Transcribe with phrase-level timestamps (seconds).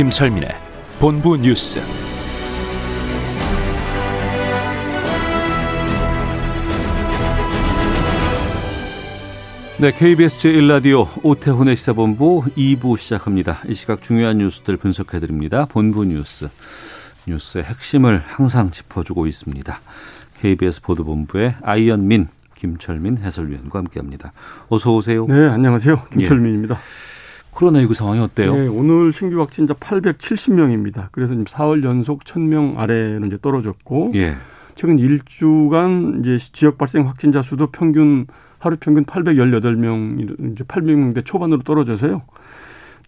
[0.00, 0.48] 김철민의
[0.98, 1.78] 본부 뉴스.
[9.78, 13.60] 네, KBS 제1라디오 오태훈의 시사본부 2부 시작합니다.
[13.68, 15.66] 이 시각 중요한 뉴스들 분석해드립니다.
[15.66, 16.48] 본부 뉴스.
[17.26, 19.80] 뉴스의 핵심을 항상 짚어주고 있습니다.
[20.40, 24.32] KBS 보도본부의 아이언민, 김철민 해설위원과 함께합니다.
[24.70, 25.26] 어서 오세요.
[25.26, 26.04] 네, 안녕하세요.
[26.10, 26.80] 김철민입니다.
[27.52, 28.54] 코로나19 상황이 어때요?
[28.54, 31.08] 네, 오늘 신규 확진자 870명입니다.
[31.12, 34.36] 그래서 지금 4월 연속 1000명 아래로 이제 떨어졌고 예.
[34.74, 38.26] 최근 일주간 이제 지역 발생 확진자 수도 평균
[38.58, 42.22] 하루 평균 818명 이제 800명대 초반으로 떨어져서요.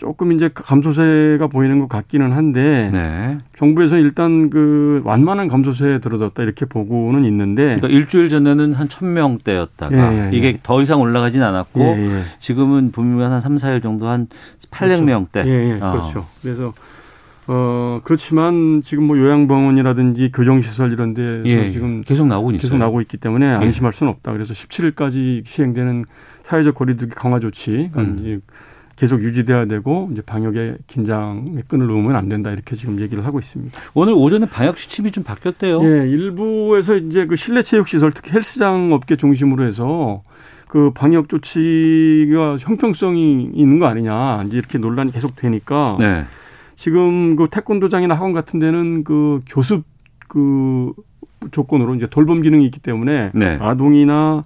[0.03, 3.39] 조금 이제 감소세가 보이는 것 같기는 한데 네.
[3.55, 9.97] 정부에서 일단 그 완만한 감소세에 들어섰다 이렇게 보고는 있는데 그러니까 일주일 전에는 한 1000명대였다가 예,
[9.97, 10.37] 예, 예.
[10.37, 12.23] 이게 더 이상 올라가진 않았고 예, 예.
[12.41, 14.27] 지금은 보면 한 3, 4일 정도 한
[14.73, 15.47] 800명대.
[15.47, 15.93] 예, 예, 어.
[15.93, 16.27] 그렇죠.
[16.43, 16.73] 그래서
[17.47, 22.61] 어 그렇지만 지금 뭐 요양병원이라든지 교정시설 이런 데서 예, 지금 계속 나오고 있어요.
[22.61, 24.33] 계속 나오고 있기 때문에 안심할 수는 없다.
[24.33, 26.07] 그래서 17일까지 시행되는
[26.43, 28.41] 사회적 거리두기 강화 조치가 음.
[28.97, 33.79] 계속 유지돼야 되고 이제 방역의 긴장의 끈을 놓으면 안 된다 이렇게 지금 얘기를 하고 있습니다.
[33.95, 35.83] 오늘 오전에 방역 지침이 좀 바뀌었대요.
[35.83, 40.23] 예, 일부에서 이제 그 실내 체육 시설 특히 헬스장 업계 중심으로 해서
[40.69, 46.25] 그 방역 조치가 형평성이 있는 거 아니냐 이제 이렇게 논란이 계속 되니까 네.
[46.77, 49.85] 지금 그 태권도장이나 학원 같은 데는 그 교습
[50.29, 50.93] 그
[51.51, 53.59] 조건으로 이제 돌봄 기능이 있기 때문에 네.
[53.61, 54.45] 아동이나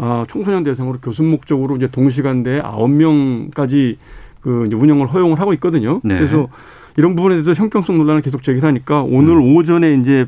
[0.00, 3.98] 아, 청소년 대상으로 교습 목적으로 이제 동시간대 아홉 명까지
[4.40, 6.00] 그 이제 운영을 허용을 하고 있거든요.
[6.04, 6.16] 네.
[6.16, 6.48] 그래서
[6.96, 9.56] 이런 부분에 대해서 형평성 논란을 계속 제기하니까 오늘 음.
[9.56, 10.26] 오전에 이제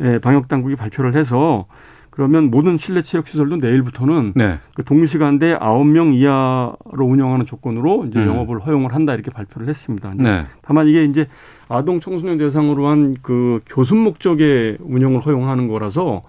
[0.00, 1.66] 예, 방역 당국이 발표를 해서
[2.10, 4.58] 그러면 모든 실내 체육 시설도 내일부터는 네.
[4.74, 8.26] 그 동시간대 아홉 명 이하로 운영하는 조건으로 이제 음.
[8.28, 10.12] 영업을 허용을 한다 이렇게 발표를 했습니다.
[10.16, 10.44] 네.
[10.62, 11.26] 다만 이게 이제
[11.68, 16.22] 아동 청소년 대상으로 한 그 교습 목적의 운영을 허용하는 거라서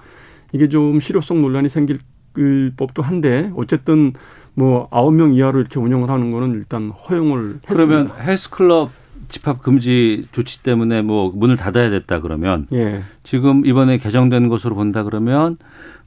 [0.51, 1.99] 이게 좀 실효성 논란이 생길
[2.77, 4.13] 법도 한데 어쨌든
[4.53, 7.73] 뭐 아홉 명 이하로 이렇게 운영을 하는 거는 일단 허용을 했습니다.
[7.73, 8.91] 그러면 헬스클럽
[9.29, 13.01] 집합 금지 조치 때문에 뭐 문을 닫아야 됐다 그러면 예.
[13.23, 15.57] 지금 이번에 개정된 것으로 본다 그러면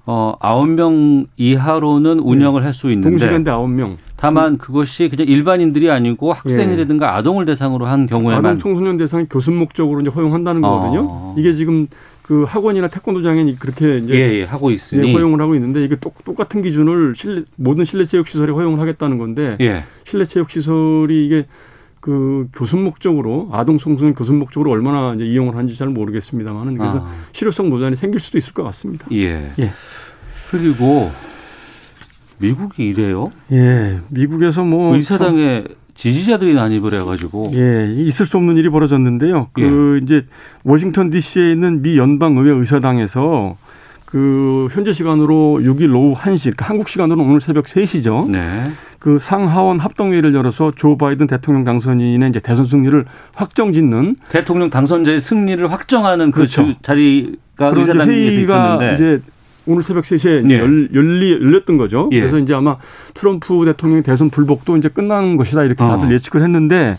[0.07, 6.35] 어 아홉 명 이하로는 운영을 할수 있는데 동시간대 아홉 명 다만 그것이 그냥 일반인들이 아니고
[6.35, 10.71] 학생이라든가 아동을 대상으로 한 경우에만 아동 청소년 대상이 교습 목적으로 이제 허용한다는 어.
[10.71, 11.35] 거거든요.
[11.39, 11.89] 이게 지금
[12.25, 16.25] 그 학원이나 태권도장에 그렇게 이제 예, 예, 하고 있으니 예, 허용을 하고 있는데 이게 똑,
[16.25, 19.85] 똑같은 기준을 실내, 모든 실내 체육 시설에 허용을 하겠다는 건데 예.
[20.05, 21.45] 실내 체육 시설이 이게
[22.01, 27.15] 그 교습 목적으로 아동 청소년 교습 목적으로 얼마나 이제 이용을 하는지 잘 모르겠습니다만은 그래서 아.
[27.33, 29.07] 실효성 논란이 생길 수도 있을 것 같습니다.
[29.13, 29.53] 예.
[29.59, 29.71] 예.
[30.51, 31.13] 그리고
[32.39, 33.33] 미국이 이래요.
[33.53, 39.49] 예, 미국에서 뭐 의사당에 지지자들이 난입을 해가지고 예, 있을 수 없는 일이 벌어졌는데요.
[39.53, 40.27] 그 이제
[40.65, 43.57] 워싱턴 D.C.에 있는 미 연방의회 의사당에서
[44.05, 48.31] 그 현재 시간으로 6일 오후 1시, 그러니까 한국 시간으로 오늘 새벽 3시죠.
[48.31, 48.71] 네.
[49.01, 55.71] 그 상하원 합동회의를 열어서 조 바이든 대통령 당선인의 이제 대선 승리를 확정짓는 대통령 당선자의 승리를
[55.71, 56.65] 확정하는 그 그렇죠.
[56.67, 59.21] 주- 자리가 의사당에서 회의가 있었는데 이제
[59.67, 60.59] 오늘 새벽 3시에 이제 예.
[60.59, 62.09] 열, 열리, 열렸던 거죠.
[62.13, 62.21] 예.
[62.21, 62.77] 그래서 이제 아마
[63.15, 66.13] 트럼프 대통령의 대선 불복도 이제 끝나는 것이다 이렇게 다들 어.
[66.13, 66.97] 예측을 했는데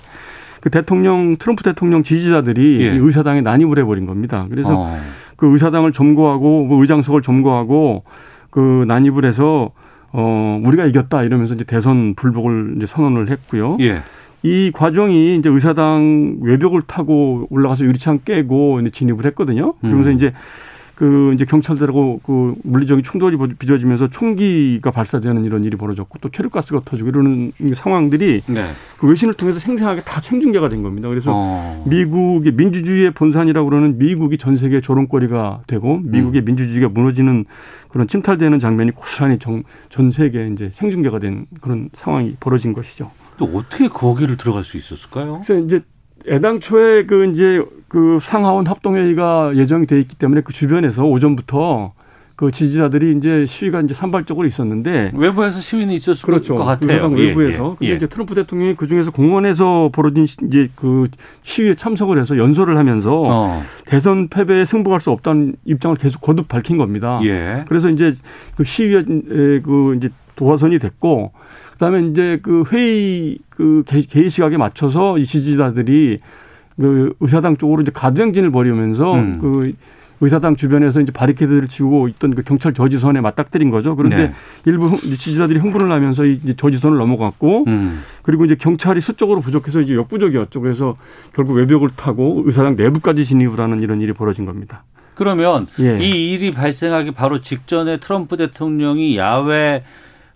[0.62, 2.96] 그 대통령 트럼프 대통령 지지자들이 예.
[2.96, 4.48] 이 의사당에 난입을 해버린 겁니다.
[4.50, 5.00] 그래서 어.
[5.36, 8.04] 그 의사당을 점거하고 뭐 의장석을 점거하고
[8.50, 9.72] 그 난입을 해서
[10.12, 13.78] 어 우리가 이겼다 이러면서 이제 대선 불복을 이제 선언을 했고요.
[13.82, 13.98] 예.
[14.44, 19.74] 이 과정이 이제 의사당 외벽을 타고 올라가서 유리창 깨고 이제 진입을 했거든요.
[19.82, 20.16] 그러면서 음.
[20.16, 20.34] 이제
[20.96, 27.10] 그 이제 경찰들하고 그 물리적인 충돌이 빚어지면서 총기가 발사되는 이런 일이 벌어졌고 또 체류가스가 터지고
[27.10, 28.68] 이러는 상황들이 네.
[28.98, 31.10] 그 외신을 통해서 생생하게 다 생중계가 된 겁니다.
[31.10, 31.84] 그래서 어.
[31.86, 36.46] 미국의 민주주의의 본산이라고 그러는 미국이 전 세계 조롱거리가 되고 미국의 음.
[36.46, 37.46] 민주주의가 무너지는
[37.90, 43.12] 그런 침탈되는 장면이 고스란히 정, 전 세계에 이제 생중계가 된 그런 상황이 벌어진 것이죠.
[43.38, 45.42] 또 어떻게 거기를 들어갈 수 있었을까요?
[45.42, 45.82] 그래서 이제
[46.28, 51.94] 애당초에 그 이제 그 상하원 합동회의가 예정이 돼 있기 때문에 그 주변에서 오전부터
[52.36, 56.56] 그 지지자들이 이제 시위가 이제 산발적으로 있었는데 외부에서 시위는 있었을 그렇죠.
[56.56, 57.10] 것 같아요.
[57.18, 57.72] 예, 외부에서.
[57.74, 57.96] 예, 근데 예.
[57.96, 61.08] 이제 트럼프 대통령이 그 중에서 공원에서 벌어진 시- 이제 그
[61.44, 66.78] 시위에 참석을 해서 연설을 하면서 어, 대선 패배에 승복할 수 없다는 입장을 계속 거듭 밝힌
[66.78, 67.22] 겁니다.
[67.24, 67.64] 예.
[67.70, 68.14] 그래서 이제
[68.58, 69.04] 그 시위에
[69.64, 71.32] 그 이제 도화선이 됐고
[71.74, 76.20] 그다음에 이제 그 회의 그 개- 개의 시각에 맞춰서 이 지지자들이
[76.80, 79.38] 그 의사당 쪽으로 이제 가두행진을 벌이면서 음.
[79.40, 79.74] 그
[80.22, 83.96] 의사당 주변에서 이제 바리케드를 지우고 있던 그 경찰 저지선에 맞닥뜨린 거죠.
[83.98, 84.32] 그런데 네.
[84.66, 88.02] 일부 흥- 지지자들이 흥분을 하면서 이제 저지선을 넘어갔고 음.
[88.22, 90.62] 그리고 이제 경찰이 수적으로 부족해서 이제 역부족이었죠.
[90.62, 90.96] 그래서
[91.34, 94.84] 결국 외벽을 타고 의사당 내부까지 진입을 하는 이런 일이 벌어진 겁니다.
[95.16, 95.98] 그러면 예.
[96.00, 99.84] 이 일이 발생하기 바로 직전에 트럼프 대통령이 야외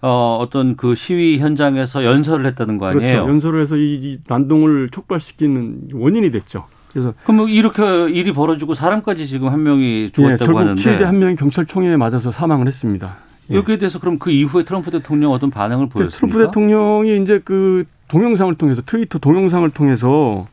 [0.01, 2.99] 어, 어떤 그 시위 현장에서 연설을 했다는 거 아니에요?
[2.99, 3.29] 그렇죠.
[3.29, 6.65] 연설을 해서 이, 이 난동을 촉발시키는 원인이 됐죠.
[6.91, 11.03] 그래서 그럼 뭐 이렇게 일이 벌어지고 사람까지 지금 한 명이 예, 죽었다고 결국 하는데 치위대
[11.03, 13.17] 한 명이 경찰총에 맞아서 사망을 했습니다.
[13.51, 13.55] 예.
[13.55, 16.37] 여기에 대해서 그럼 그 이후에 트럼프 대통령 어떤 반응을 그 보였습니까?
[16.37, 20.47] 트럼프 대통령이 이제 그 동영상을 통해서 트위터 동영상을 통해서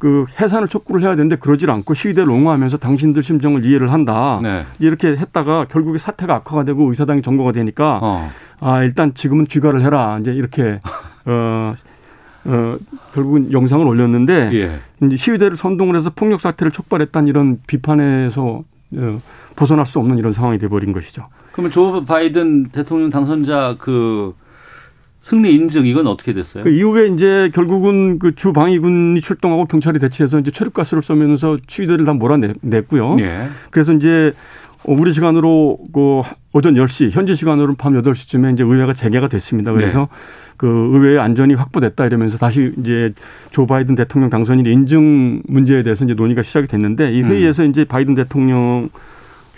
[0.00, 4.40] 그 해산을 촉구를 해야 되는데 그러질 않고 시위대를 옹호하면서 당신들 심정을 이해를 한다.
[4.42, 4.64] 네.
[4.78, 8.30] 이렇게 했다가 결국에 사태가 악화가 되고 의사당이 점거가 되니까 어.
[8.60, 10.16] 아 일단 지금은 귀가를 해라.
[10.18, 10.80] 이제 이렇게
[11.26, 11.74] 어,
[12.46, 12.78] 어
[13.12, 14.80] 결국은 영상을 올렸는데 예.
[15.06, 18.62] 이제 시위대를 선동을 해서 폭력 사태를 촉발했다는 이런 비판에서
[18.96, 19.18] 어,
[19.54, 21.24] 벗어날 수 없는 이런 상황이 돼버린 것이죠.
[21.52, 24.34] 그러면 조 바이든 대통령 당선자 그
[25.20, 26.64] 승리 인증 이건 어떻게 됐어요?
[26.64, 32.14] 그 이후에 이제 결국은 그 주 방위군이 출동하고 경찰이 대치해서 이제 체류가스를 쏘면서 시위대를 다
[32.14, 33.18] 몰아냈고요.
[33.20, 33.48] 예.
[33.70, 34.32] 그래서 이제
[34.86, 36.22] 우리 시간으로 그
[36.54, 39.72] 오전 10시, 현지 시간으로는 밤 8시쯤에 이제 의회가 재개가 됐습니다.
[39.72, 40.08] 그래서
[40.56, 43.12] 그 의회의 안전이 확보됐다 이러면서 다시 이제
[43.50, 48.14] 조 바이든 대통령 당선인 인증 문제에 대해서 이제 논의가 시작이 됐는데 이 회의에서 이제 바이든
[48.14, 48.88] 대통령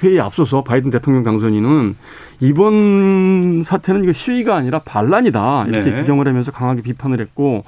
[0.03, 1.97] 회의에 앞서서 바이든 대통령 당선인은
[2.41, 5.97] 이번 사태는 이거 시위가 아니라 반란이다 이렇게 네.
[5.97, 7.65] 규정을 하면서 강하게 비판을 했고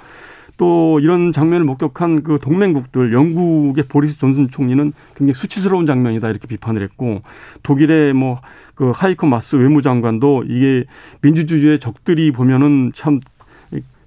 [0.56, 6.82] 또 이런 장면을 목격한 그 동맹국들 영국의 보리스 존슨 총리는 굉장히 수치스러운 장면이다 이렇게 비판을
[6.82, 7.22] 했고
[7.62, 8.40] 독일의 뭐
[8.74, 10.84] 그 하이커 마스 외무장관도 이게
[11.20, 13.20] 민주주의의 적들이 보면은 참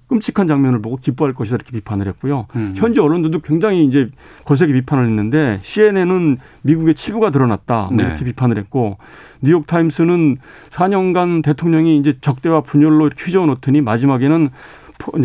[0.07, 2.47] 끔찍한 장면을 보고 기뻐할 것이다 이렇게 비판을 했고요.
[2.55, 2.73] 음.
[2.75, 4.09] 현지 언론들도 굉장히 이제
[4.45, 8.03] 거세게 비판을 했는데 CNN은 미국의 치부가 드러났다 뭐 네.
[8.05, 8.97] 이렇게 비판을 했고
[9.41, 10.37] 뉴욕 타임스는
[10.69, 14.49] 4년간 대통령이 이제 적대와 분열로 휘저어 놓더니 마지막에는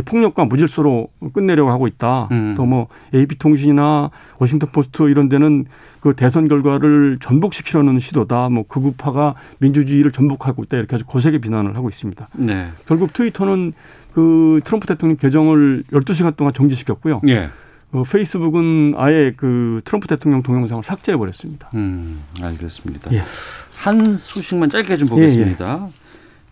[0.05, 2.29] 폭력과 무질서로 끝내려고 하고 있다.
[2.31, 2.55] 음.
[2.57, 5.65] 또뭐 AP 통신이나 워싱턴 포스트 이런 데는
[6.01, 8.49] 그 대선 결과를 전복시키려는 시도다.
[8.49, 10.77] 뭐 극우파가 민주주의를 전복하고 있다.
[10.77, 12.29] 이렇게 아주 거세게 비난을 하고 있습니다.
[12.35, 12.69] 네.
[12.87, 13.73] 결국 트위터는
[14.15, 17.23] 그 트럼프 대통령 계정을 12시간 동안 정지시켰고요.
[17.29, 17.49] 예.
[17.93, 21.71] 어, 페이스북은 아예 그 트럼프 대통령 동영상을 삭제해 버렸습니다.
[21.75, 23.13] 음, 알겠습니다.
[23.13, 23.23] 예.
[23.77, 25.89] 한 소식만 짧게 좀 보겠습니다.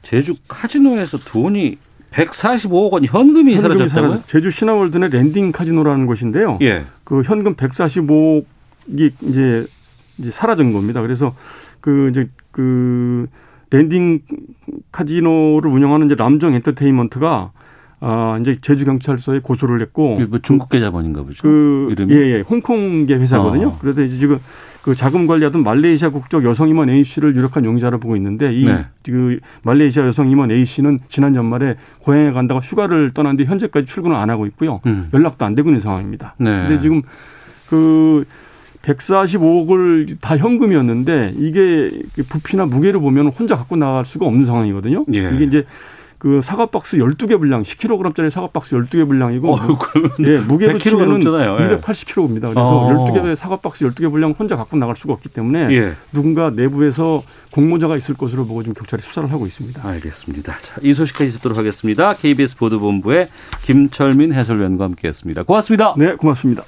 [0.02, 1.78] 제주 카지노에서 돈이
[2.10, 4.10] 145억 원 현금이, 현금이 사라졌다고요?
[4.16, 6.58] 사라졌- 제주 신화월드 내 랜딩 카지노라는 곳인데요.
[6.62, 6.84] 예.
[7.04, 9.66] 그 현금 145억이 이제
[10.18, 11.00] 이제 사라진 겁니다.
[11.00, 11.34] 그래서
[11.80, 13.28] 그 이제 그
[13.70, 14.20] 랜딩
[14.92, 17.52] 카지노를 운영하는 이제 람정 엔터테인먼트가
[18.02, 21.42] 아 이제 제주 경찰서에 고소를 했고 뭐 중국계 자본인가 보죠.
[21.42, 22.12] 그 이름이?
[22.14, 23.68] 예 예 홍콩계 회사거든요.
[23.68, 23.78] 어.
[23.80, 24.38] 그래서 이제 지금
[24.82, 28.86] 그 자금 관리하던 말레이시아 국적 여성 임원 A 씨를 유력한 용의자로 보고 있는데 이 네.
[29.04, 34.16] 그 말레이시아 여성 임원 A 씨는 지난 연말에 고향에 간다가 휴가를 떠난 뒤 현재까지 출근을
[34.16, 34.80] 안 하고 있고요.
[34.86, 35.10] 음.
[35.12, 36.34] 연락도 안 되고 있는 상황입니다.
[36.38, 36.68] 네.
[36.68, 37.02] 근데 지금
[37.68, 38.24] 그
[38.82, 45.04] 145억을 다 현금이었는데 이게 그 부피나 무게를 보면 혼자 갖고 나갈 수가 없는 상황이거든요.
[45.12, 45.30] 예.
[45.34, 45.64] 이게 이제
[46.20, 50.78] 그 사과 박스 12개 분량, 10kg짜리 사과 박스 12개 분량이고 어, 그러면 예, 무게로 100kg
[50.78, 51.56] 가 치면은 넘잖아요.
[51.60, 51.76] 예.
[51.78, 52.40] 280kg입니다.
[52.42, 53.06] 그래서 어.
[53.06, 55.92] 12개 사과 박스 12개 분량 혼자 갖고 나갈 수가 없기 때문에 예.
[56.12, 57.22] 누군가 내부에서
[57.52, 59.80] 공모자가 있을 것으로 보고 지금 경찰이 수사를 하고 있습니다.
[59.82, 60.58] 알겠습니다.
[60.60, 62.12] 자, 이 소식까지 듣도록 하겠습니다.
[62.12, 63.28] KBS 보도본부의
[63.62, 65.44] 김철민 해설위원과 함께했습니다.
[65.44, 65.94] 고맙습니다.
[65.96, 66.64] 네, 고맙습니다.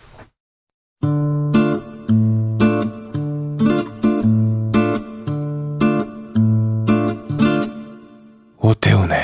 [8.73, 9.19] 오태훈의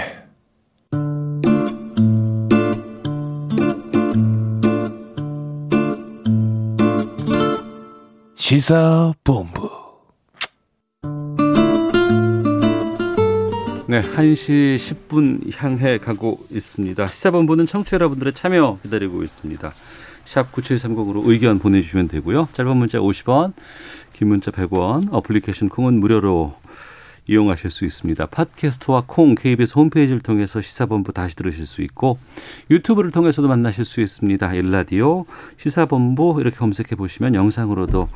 [8.35, 9.71] 시사본부
[13.87, 17.07] 네, 1시 10분 향해 가고 있습니다.
[17.07, 19.73] 시사본부는 청취자 여러분들의 참여 기다리고 있습니다.
[20.27, 22.49] 샵 9730으로 의견 보내주시면 되고요.
[22.53, 23.55] 짧은 문자 50원,
[24.13, 26.55] 긴 문자 100원, 어플리케이션 콩은 무료로
[27.29, 28.27] 이용하실 수 있습니다.
[28.27, 32.19] 팟캐스트와 콩, KBS 홈페이지를 통해서 시사본부 다시 들으실 수 있고
[32.71, 34.55] 유튜브를 통해서도 만나실 수 있습니다.
[34.55, 35.27] 일라디오,
[35.59, 38.09] 시사본부 이렇게 검색해 보시면 영상으로도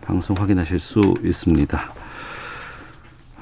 [0.00, 1.92] 방송 확인하실 수 있습니다.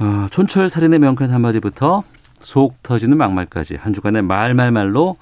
[0.01, 2.03] 어, 촌철 살인의 명쾌한 한마디부터
[2.41, 5.17] 속 터지는 막말까지 한 주간의 말말말로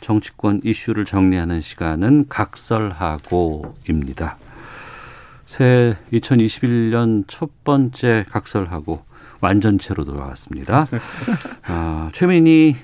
[0.00, 2.78] 정치권 이슈를 정리하는 시간은 각설하고입니다.
[5.44, 9.04] 새 2021년 첫 번째 각설하고
[9.42, 10.86] 완전체로 돌아왔습니다.
[11.64, 12.76] 아, 최민희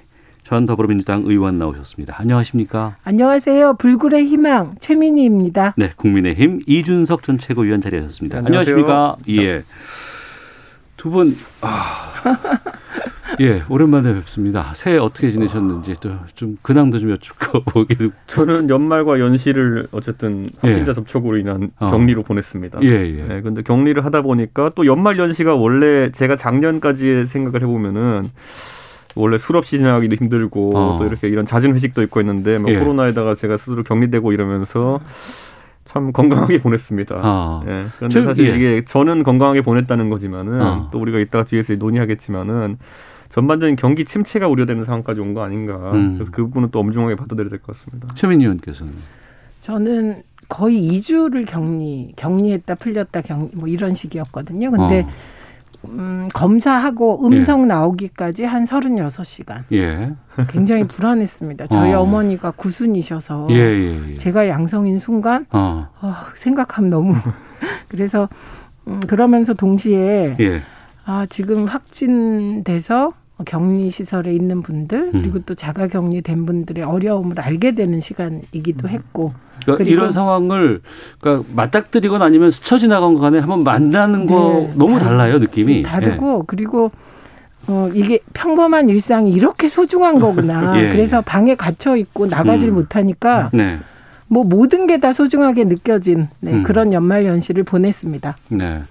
[0.42, 2.16] 전 더불어민주당 의원 나오셨습니다.
[2.18, 2.96] 안녕하십니까?
[3.04, 3.74] 안녕하세요.
[3.74, 5.74] 불굴의 희망 최민희입니다.
[5.76, 8.38] 네, 국민의힘 이준석 전 최고위원 자리하셨습니다.
[8.38, 8.76] 안녕하세요.
[8.76, 9.16] 안녕하십니까?
[9.42, 9.62] 예.
[10.98, 12.12] 두 분, 아,
[13.40, 14.72] 예, 오랜만에 뵙습니다.
[14.74, 18.10] 새해 어떻게 지내셨는지 또 좀 근황도 좀 여쭙고 보기도.
[18.26, 20.94] 저는 연말과 연시를 어쨌든 확진자 예.
[20.94, 21.90] 접촉으로 인한 어.
[21.90, 22.80] 격리로 보냈습니다.
[22.82, 23.22] 예, 예.
[23.28, 28.28] 네, 근데 격리를 하다 보니까 또 연말 연시가 원래 제가 작년까지의 생각을 해보면은
[29.14, 30.96] 원래 술 없이 지나가기도 힘들고 어.
[30.98, 32.78] 또 이렇게 이런 잦은 회식도 있고 했는데 뭐 예.
[32.78, 35.00] 코로나에다가 제가 스스로 격리되고 이러면서
[35.88, 37.18] 참 건강하게 보냈습니다.
[37.22, 37.86] 아, 예.
[37.96, 38.54] 그런데 저- 사실 예.
[38.56, 40.88] 이게 저는 건강하게 보냈다는 거지만은 어.
[40.92, 42.76] 또 우리가 이따가 뒤에서 논의하겠지만은
[43.30, 45.92] 전반적인 경기 침체가 우려되는 상황까지 온 거 아닌가.
[45.92, 46.14] 음.
[46.16, 48.06] 그래서 그 부분은 또 엄중하게 받아들여야 될 것 같습니다.
[48.14, 48.92] 최민희 의원께서는.
[49.62, 50.16] 저는
[50.48, 54.70] 거의 2주를 격리, 격리했다 풀렸다 격, 뭐 이런 식이었거든요.
[54.70, 55.10] 근데 어,
[55.88, 59.62] 음, 검사하고 음성 나오기까지 한 36시간.
[59.72, 60.12] 예.
[60.48, 61.66] 굉장히 불안했습니다.
[61.68, 62.00] 저희 어.
[62.00, 62.06] 어.
[62.06, 64.14] 머니가 구순이셔서 예, 예, 예.
[64.14, 67.14] 제가 양성인 순간 어, 아, 생각하면 너무
[67.88, 68.28] 그래서
[68.86, 70.62] 음, 그러면서 동시에 예.
[71.04, 73.12] 아, 지금 확진돼서
[73.46, 75.22] 격리 시설에 있는 분들 음.
[75.22, 80.80] 그리고 또 자가 격리된 분들의 어려움을 알게 되는 시간이기도 했고 그러니까 이런 상황을
[81.20, 85.82] 그러니까 맞닥뜨리거나 아니면 스쳐 지나간 거 간에 한번 만나는 거 네, 너무 다르- 달라요, 느낌이.
[85.82, 86.90] 다르고 그리고
[87.68, 90.80] 어 이게 평범한 일상이 이렇게 소중한 거구나.
[90.82, 91.20] 예, 그래서 예.
[91.20, 92.74] 방에 갇혀 있고 나가질 음.
[92.74, 93.56] 못하니까 예.
[93.56, 93.78] 네.
[94.26, 96.62] 뭐 모든 게 다 소중하게 느껴진 네, 음.
[96.64, 98.36] 그런 연말 연시를 보냈습니다.
[98.50, 98.82] 네.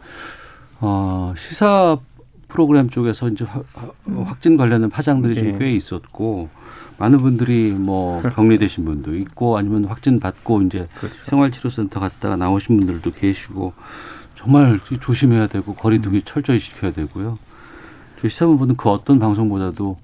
[0.80, 1.98] 어, 시사
[2.58, 5.58] 프로그램 쪽에서 이제 화- 화- 확진 관련된 파장들이 좀 예.
[5.60, 6.50] 꽤 있었고
[6.98, 11.16] 많은 분들이 뭐 격리되신 분도 있고 아니면 확진 받고 이제 그렇죠.
[11.22, 13.74] 생활치료센터 갔다가 나오신 분들도 계시고
[14.34, 17.38] 정말 조심해야 되고 거리두기 철저히 지켜야 되고요.
[18.20, 19.96] 저희 시사본부는 그 어떤 방송보다도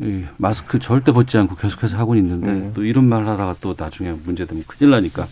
[0.00, 2.70] 이 마스크 절대 벗지 않고 계속해서 하고 있는데 네.
[2.74, 5.26] 또 이런 말 하다가 또 나중에 문제되면 큰일 나니까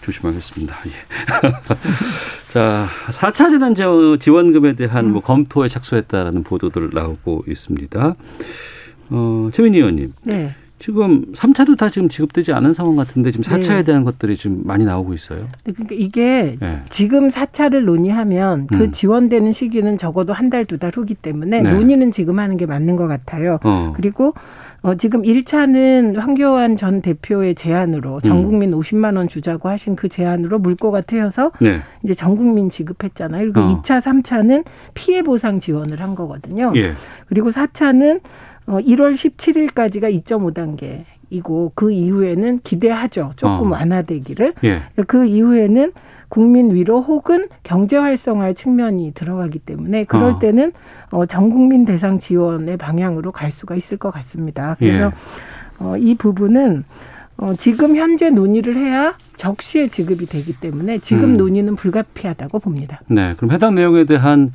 [0.00, 0.76] 조심하겠습니다.
[0.86, 0.90] 예.
[2.52, 3.74] 자, 4차 재난
[4.18, 8.16] 지원금에 대한 뭐 검토에 착수했다라는 보도들 나오고 있습니다.
[9.10, 10.54] 어, 최민희 의원님, 네.
[10.80, 13.82] 지금 3차도 다 지금 지급되지 않은 상황 같은데 지금 4차에 네.
[13.82, 15.46] 대한 것들이 지금 많이 나오고 있어요.
[15.62, 16.80] 그러니까 이게 네.
[16.88, 18.90] 지금 4차를 논의하면 그 음.
[18.90, 21.70] 지원되는 시기는 적어도 한 달, 두 달 후기 때문에 네.
[21.70, 23.58] 논의는 지금 하는 게 맞는 것 같아요.
[23.62, 23.92] 어.
[23.94, 24.32] 그리고
[24.80, 28.44] 어, 지금 1차는 황교안 전 대표의 제안으로 전 음.
[28.44, 31.82] 국민 50만 원 주자고 하신 그 제안으로 물꼬가 트여서 네.
[32.02, 33.52] 이제 전 국민 지급했잖아요.
[33.52, 33.80] 그리고 어.
[33.82, 36.72] 2차, 3차는 피해 보상 지원을 한 거거든요.
[36.76, 36.94] 예.
[37.26, 38.20] 그리고 4차는
[38.70, 43.32] 어 1월 17일까지가 2.5단계 이고 그 이후에는 기대하죠.
[43.36, 43.76] 조금 어.
[43.76, 44.54] 완화되기를.
[44.64, 44.82] 예.
[45.06, 45.92] 그 이후에는
[46.28, 50.38] 국민 위로 혹은 경제 활성화의 측면이 들어가기 때문에 그럴 어.
[50.38, 50.72] 때는
[51.10, 54.76] 어, 전 국민 대상 지원의 방향으로 갈 수가 있을 것 같습니다.
[54.78, 55.10] 그래서 예.
[55.84, 56.84] 어, 이 부분은
[57.40, 61.36] 어, 지금 현재 논의를 해야 적시에 지급이 되기 때문에 지금 음.
[61.38, 63.00] 논의는 불가피하다고 봅니다.
[63.08, 63.34] 네.
[63.36, 64.52] 그럼 해당 내용에 대한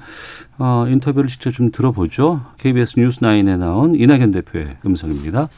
[0.59, 2.41] 어, 인터뷰를 직접 좀 들어보죠.
[2.59, 5.49] KBS 뉴스9에 나온 이낙연 대표의 음성입니다.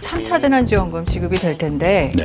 [0.00, 2.24] 3차 재난지원금 지급이 될 텐데 네.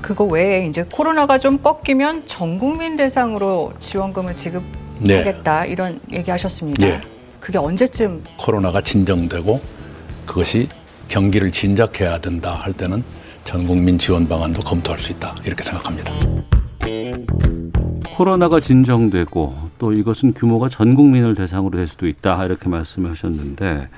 [0.00, 4.38] 그거 외에 이제 코로나가 좀 꺾이면 전 국민 대상으로 지원금을 네.
[4.38, 6.86] 지급하겠다 이런 얘기하셨습니다.
[6.86, 7.00] 예.
[7.40, 9.60] 그게 언제쯤 코로나가 진정되고
[10.24, 10.68] 그것이
[11.08, 13.02] 경기를 진작해야 된다 할 때는
[13.44, 16.12] 전 국민 지원 방안도 검토할 수 있다 이렇게 생각합니다.
[18.16, 23.88] 코로나가 진정되고 또 이것은 규모가 전 국민을 대상으로 될 수도 있다 이렇게 말씀하셨는데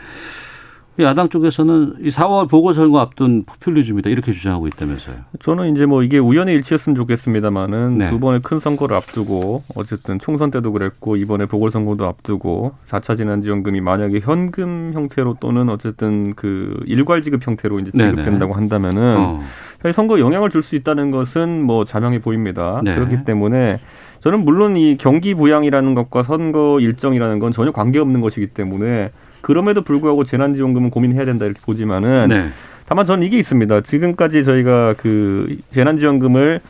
[1.05, 5.17] 야당 쪽에서는 이 4월 보궐선거 앞둔 포퓰리즘이다 이렇게 주장하고 있다면서요.
[5.41, 8.11] 저는 이제 뭐 이게 우연의 일치였으면 좋겠습니다만은 네.
[8.11, 14.21] 두 번의 큰 선거를 앞두고 어쨌든 총선 때도 그랬고 이번에 보궐선거도 앞두고 4차 재난지원금이 만약에
[14.21, 18.11] 현금 형태로 또는 어쨌든 그 일괄 지급 형태로 이제 네네.
[18.11, 19.41] 지급된다고 한다면은 어.
[19.81, 22.81] 사실 선거에 영향을 줄 수 있다는 것은 뭐 자명해 보입니다.
[22.85, 22.95] 네.
[22.97, 23.79] 그렇기 때문에
[24.21, 29.11] 저는 물론 이 경기 부양이라는 것과 선거 일정이라는 건 전혀 관계없는 것이기 때문에
[29.49, 32.49] 그럼에도 불구하고 재난지원금은 고민해야 된다 이렇게 보지만은 네.
[32.85, 33.81] 다만 저는 이게 있습니다.
[33.81, 36.61] 지금까지 저희가 그 재난지원금을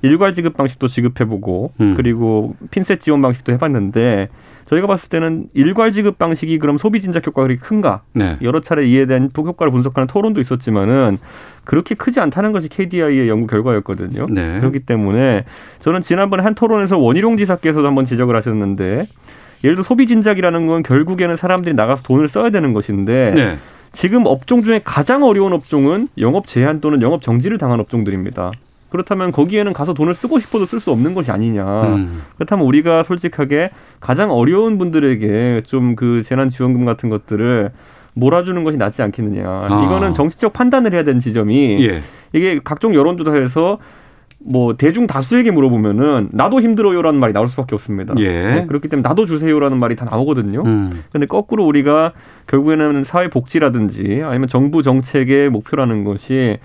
[0.00, 1.94] 일괄 지급 방식도 지급해보고 음.
[1.94, 4.30] 그리고 핀셋 지원 방식도 해봤는데
[4.64, 8.00] 저희가 봤을 때는 일괄 지급 방식이 그럼 소비 진작 효과가 그렇게 큰가?
[8.14, 8.38] 네.
[8.40, 11.18] 여러 차례 이에 대한 효과를 분석하는 토론도 있었지만은
[11.64, 14.24] 그렇게 크지 않다는 것이 KDI의 연구 결과였거든요.
[14.30, 14.58] 네.
[14.58, 15.44] 그렇기 때문에
[15.80, 19.02] 저는 지난번에 한 토론에서 원희룡 지사께서도 한번 지적을 하셨는데
[19.64, 23.56] 예를 들어 소비 진작이라는 건 결국에는 사람들이 나가서 돈을 써야 되는 것인데 네.
[23.92, 28.50] 지금 업종 중에 가장 어려운 업종은 영업 제한 또는 영업 정지를 당한 업종들입니다.
[28.88, 31.82] 그렇다면 거기에는 가서 돈을 쓰고 싶어도 쓸 수 없는 것이 아니냐.
[31.94, 32.22] 음.
[32.36, 37.70] 그렇다면 우리가 솔직하게 가장 어려운 분들에게 좀 그 재난지원금 같은 것들을
[38.14, 39.46] 몰아주는 것이 낫지 않겠느냐.
[39.46, 39.84] 아.
[39.86, 42.02] 이거는 정치적 판단을 해야 되는 지점이 예.
[42.32, 43.78] 이게 각종 여론조사에서
[44.44, 48.14] 뭐 대중 다수에게 물어보면은 나도 힘들어요라는 말이 나올 수밖에 없습니다.
[48.18, 48.28] 예.
[48.28, 50.62] 네, 그렇기 때문에 나도 주세요라는 말이 다 나오거든요.
[50.64, 51.02] 음.
[51.12, 52.12] 근데 거꾸로 우리가
[52.46, 56.58] 결국에는 사회 복지라든지 아니면 정부 정책의 목표라는 것이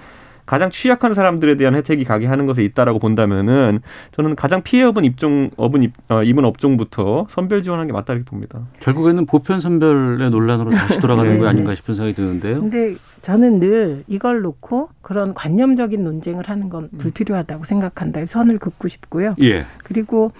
[0.48, 3.82] 가장 취약한 사람들에 대한 혜택이 가게 하는 것에 있다라고 본다면은
[4.13, 8.25] 저는 가장 피해 업은 입종 업은 입, 어, 입은 업종부터 선별 지원하는 게 맞다 이렇게
[8.25, 8.62] 봅니다.
[8.80, 11.38] 결국에는 보편 선별의 논란으로 다시 돌아가는 네.
[11.38, 12.62] 거 아닌가 싶은 생각이 드는데요.
[12.62, 16.98] 근데 저는 늘 이걸 놓고 그런 관념적인 논쟁을 하는 건 음.
[16.98, 18.25] 불필요하다고 생각한다.
[18.25, 19.36] 선을 긋고 싶고요.
[19.42, 19.66] 예.
[19.84, 20.32] 그리고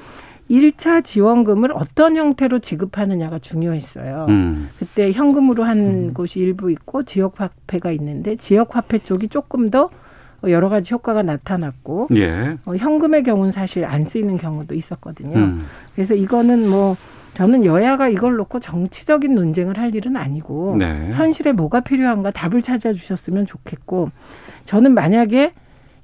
[0.50, 4.28] 일차 지원금을 어떤 형태로 지급하느냐가 중요했어요.
[4.30, 4.70] 음.
[4.80, 9.90] 그때 현금으로 한 곳이 일부 있고 지역 화폐가 있는데 지역 화폐 쪽이 조금 더
[10.44, 12.58] 여러 가지 효과가 나타났고 예.
[12.66, 15.36] 어, 현금의 경우는 사실 안 쓰이는 경우도 있었거든요.
[15.36, 15.62] 음.
[15.96, 16.96] 그래서 이거는 뭐
[17.34, 21.12] 저는 여야가 이걸 놓고 정치적인 논쟁을 할 일은 아니고 네.
[21.14, 24.10] 현실에 뭐가 필요한가 답을 찾아주셨으면 좋겠고
[24.66, 25.54] 저는 만약에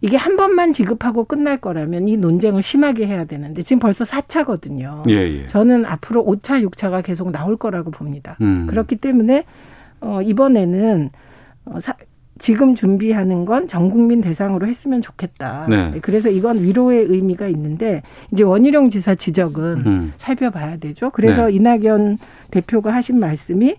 [0.04, 5.10] 이게 한 번만 지급하고 끝날 거라면 이 논쟁을 심하게 해야 되는데 지금 벌써 4차거든요.
[5.10, 5.48] 예, 예.
[5.48, 8.36] 저는 앞으로 5차, 6차가 계속 나올 거라고 봅니다.
[8.42, 8.68] 음.
[8.68, 9.46] 그렇기 때문에
[10.02, 11.10] 어, 이번에는
[11.64, 11.94] 어, 사,
[12.38, 15.68] 지금 준비하는 건 전 국민 대상으로 했으면 좋겠다.
[15.70, 16.00] 네.
[16.02, 18.02] 그래서 이건 위로의 의미가 있는데
[18.34, 20.14] 이제 원희룡 지사 지적은 음.
[20.18, 21.12] 살펴봐야 되죠.
[21.12, 21.54] 그래서 네.
[21.54, 22.18] 이낙연
[22.52, 23.78] 대표가 하신 말씀이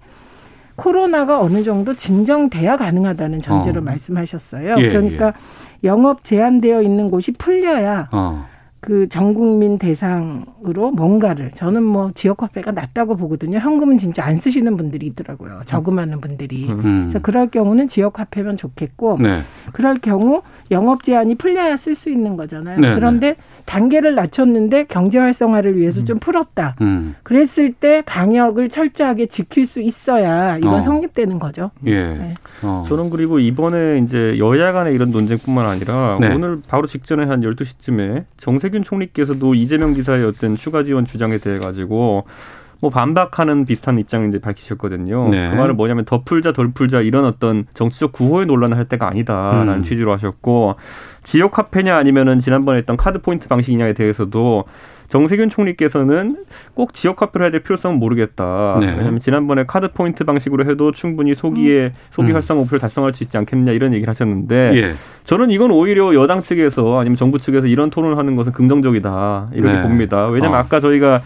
[0.76, 3.84] 코로나가 어느 정도 진정돼야 가능하다는 전제로 어.
[3.84, 4.76] 말씀하셨어요.
[4.78, 5.34] 예, 그러니까
[5.84, 8.46] 영업 제한되어 있는 곳이 풀려야 어.
[8.80, 13.58] 그 전 국민 대상으로 뭔가를 저는 뭐 지역 화폐가 낮다고 보거든요.
[13.58, 15.62] 현금은 진짜 안 쓰시는 분들이 있더라고요.
[15.64, 16.68] 저금하는 분들이.
[16.70, 17.04] 음.
[17.08, 19.40] 그래서 그럴 경우는 지역 화폐면 좋겠고 네.
[19.72, 22.78] 그럴 경우 영업 제한이 풀려야 쓸 수 있는 거잖아요.
[22.80, 23.36] 네, 그런데
[23.66, 26.76] 단계를 낮췄는데 경제 활성화를 위해서 좀 풀었다.
[26.80, 27.14] 음.
[27.22, 30.80] 그랬을 때 방역을 철저하게 지킬 수 있어야 이건 어.
[30.80, 31.70] 성립되는 거죠.
[31.86, 31.94] 예.
[31.94, 32.34] 네.
[32.62, 32.84] 어.
[32.88, 36.34] 저는 그리고 이번에 이제 여야 간의 이런 논쟁뿐만 아니라 네.
[36.34, 42.24] 오늘 바로 직전에 한 12시쯤에 정세균 총리께서도 이재명 지사의 어떤 추가 지원 주장에 대해 가지고
[42.84, 45.30] 뭐 반박하는 비슷한 입장을 이제 밝히셨거든요.
[45.30, 45.48] 네.
[45.48, 49.76] 그 말은 뭐냐면 더 풀자 덜 풀자 이런 어떤 정치적 구호의 논란을 할 때가 아니다라는
[49.76, 49.82] 음.
[49.84, 50.74] 취지로 하셨고
[51.22, 54.64] 지역 화폐냐 아니면은 지난번에 했던 카드 포인트 방식이냐에 대해서도
[55.08, 56.44] 정세균 총리께서는
[56.74, 58.76] 꼭 지역 화폐로 해야 될 필요성은 모르겠다.
[58.80, 58.88] 네.
[58.88, 62.34] 왜냐하면 지난번에 카드 포인트 방식으로 해도 충분히 소기의 소비 음.
[62.34, 64.94] 활성화 목표를 달성할 수 있지 않겠느냐 이런 얘기를 하셨는데 예.
[65.24, 69.82] 저는 이건 오히려 여당 측에서 아니면 정부 측에서 이런 토론을 하는 것은 긍정적이다 이렇게 네.
[69.82, 70.26] 봅니다.
[70.26, 70.60] 왜냐하면 어.
[70.60, 71.22] 아까 저희가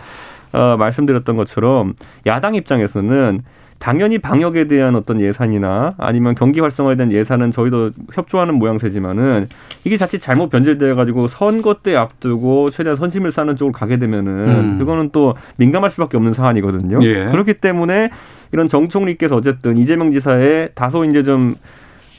[0.53, 1.95] 어, 말씀드렸던 것처럼
[2.27, 3.43] 야당 입장에서는
[3.79, 9.49] 당연히 방역에 대한 어떤 예산이나 아니면 경기 활성화에 대한 예산은 저희도 협조하는 모양새지만은
[9.85, 14.79] 이게 자칫 잘못 변질돼 가지고 선거 때 앞두고 최대한 선심을 쌓는 쪽으로 가게 되면은 음.
[14.79, 16.99] 그거는 또 민감할 수밖에 없는 사안이거든요.
[17.03, 17.27] 예.
[17.31, 18.11] 그렇기 때문에
[18.53, 21.55] 이런 정 총리께서 어쨌든 이재명 지사의 다소 이제 좀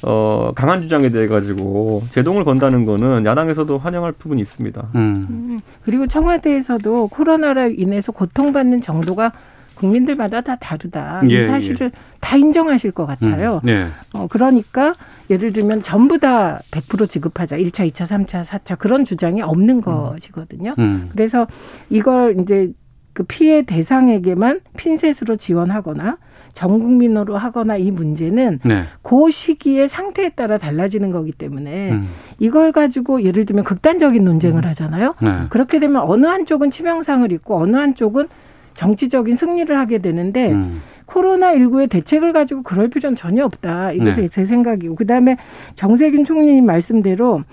[0.03, 4.87] 어, 강한 주장에 대해 가지고 제동을 건다는 거는 야당에서도 환영할 부분이 있습니다.
[4.95, 5.59] 음.
[5.83, 9.33] 그리고 청와대에서도 코로나로 인해서 고통받는 정도가
[9.75, 11.21] 국민들마다 다 다르다.
[11.29, 13.61] 예, 이 사실을 다 인정하실 것 같아요.
[13.63, 13.65] 음.
[13.65, 13.87] 네.
[14.13, 14.93] 어, 그러니까
[15.29, 17.57] 예를 들면 전부 다 100% 지급하자.
[17.57, 20.75] 1차, 2차, 3차, 4차 그런 주장이 없는 것이거든요.
[20.79, 21.09] 음.
[21.11, 21.47] 그래서
[21.89, 22.71] 이걸 이제
[23.13, 26.17] 그 피해 대상에게만 핀셋으로 지원하거나
[26.53, 28.83] 전 국민으로 하거나 이 문제는 네.
[29.01, 32.09] 그 시기의 상태에 따라 달라지는 거기 때문에 음.
[32.39, 35.15] 이걸 가지고 예를 들면 극단적인 논쟁을 하잖아요.
[35.21, 35.29] 네.
[35.49, 38.27] 그렇게 되면 어느 한쪽은 치명상을 입고 어느 한쪽은
[38.73, 40.81] 정치적인 승리를 하게 되는데 음.
[41.07, 43.93] 코로나19의 대책을 가지고 그럴 필요는 전혀 없다.
[43.93, 44.27] 이것이 네.
[44.27, 44.95] 제 생각이고.
[44.95, 45.37] 그 다음에
[45.75, 47.43] 정세균 총리님 말씀대로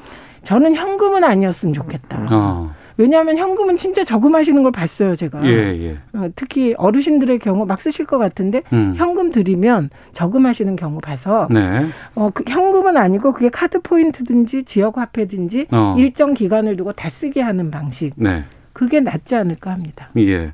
[0.43, 2.29] 저는 현금은 아니었으면 좋겠다.
[2.31, 2.71] 어.
[2.99, 5.45] 왜냐하면 현금은 진짜 저금하시는 걸 봤어요, 제가.
[5.47, 5.99] 예, 예.
[6.15, 8.95] 어, 특히 어르신들의 경우 막 쓰실 것 같은데 음.
[8.97, 11.87] 현금 드리면 저금하시는 경우 봐서 네.
[12.15, 15.95] 어, 그 현금은 아니고 그게 카드 포인트든지 지역 화폐든지 어.
[15.99, 18.13] 일정 기간을 두고 다 쓰게 하는 방식.
[18.17, 18.45] 네.
[18.73, 20.11] 그게 낫지 않을까 합니다.
[20.19, 20.53] 예.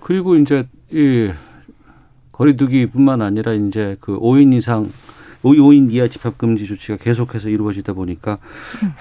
[0.00, 1.32] 그리고 이제 이
[2.32, 4.86] 거리두기뿐만 아니라 이제 그 5인 이상
[5.52, 8.38] 5인 이하 집합 금지 조치가 계속해서 이루어지다 보니까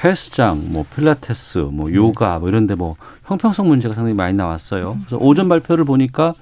[0.04, 4.98] 헬스장, 뭐 필라테스, 뭐 요가 뭐 이런데 뭐 형평성 문제가 상당히 많이 나왔어요.
[5.00, 6.34] 그래서 오전 발표를 보니까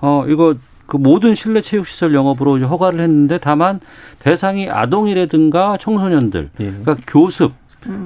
[0.00, 0.54] 어 이거
[0.86, 3.80] 그 모든 실내 체육 시설 영업으로 허가를 했는데 다만
[4.18, 6.64] 대상이 아동이라든가 청소년들, 예.
[6.64, 7.52] 그러니까 교습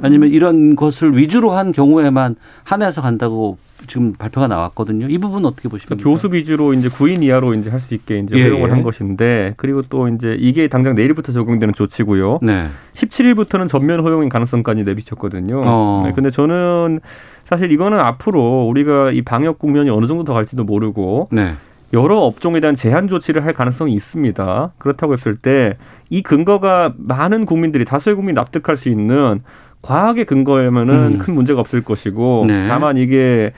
[0.03, 5.07] 아니면 이런 것을 위주로 한 경우에만 한해서 간다고 지금 발표가 나왔거든요.
[5.09, 5.95] 이 부분 은 어떻게 보십니까?
[5.95, 8.73] 그러니까 교습 위주로 이제 9인 이하로 이제 할 수 있게 이제 예, 허용을 예.
[8.73, 12.41] 한 것인데 그리고 또 이제 이게 당장 내일부터 적용되는 조치고요.
[12.43, 12.67] 네.
[12.95, 15.61] 17일부터는 전면 허용인 가능성까지 내비쳤거든요.
[15.65, 16.03] 어.
[16.07, 17.01] 네, 근데 저는
[17.45, 21.53] 사실 이거는 앞으로 우리가 이 방역 국면이 어느 정도 더 갈지도 모르고 네.
[21.95, 24.73] 여러 업종에 대한 제한 조치를 할 가능성이 있습니다.
[24.79, 25.77] 그렇다고 했을 때
[26.11, 29.43] 이 근거가 많은 국민들이 다수의 국민이 납득할 수 있는
[29.83, 31.19] 과학의 근거에면은 음.
[31.19, 32.67] 큰 문제가 없을 것이고 네.
[32.69, 33.53] 다만 이게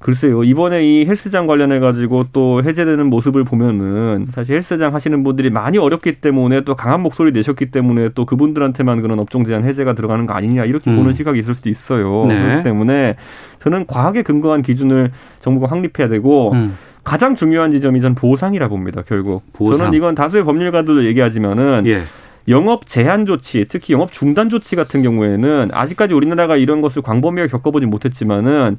[0.00, 5.76] 글쎄요 이번에 이 헬스장 관련해 가지고 또 해제되는 모습을 보면은 사실 헬스장 하시는 분들이 많이
[5.76, 10.34] 어렵기 때문에 또 강한 목소리 내셨기 때문에 또 그분들한테만 그런 업종 제한 해제가 들어가는 거
[10.34, 10.96] 아니냐 이렇게 음.
[10.96, 12.26] 보는 시각이 있을 수도 있어요.
[12.28, 12.40] 네.
[12.40, 13.16] 그렇기 때문에
[13.60, 16.76] 저는 과학에 근거한 기준을 정부가 확립해야 되고 음.
[17.02, 19.02] 가장 중요한 지점이 전 보상이라 봅니다.
[19.06, 19.78] 결국 보상.
[19.78, 22.02] 저는 이건 다수의 법률가들도 얘기하지만은 예.
[22.48, 27.86] 영업 제한 조치, 특히 영업 중단 조치 같은 경우에는 아직까지 우리나라가 이런 것을 광범위하게 겪어보지
[27.86, 28.78] 못했지만은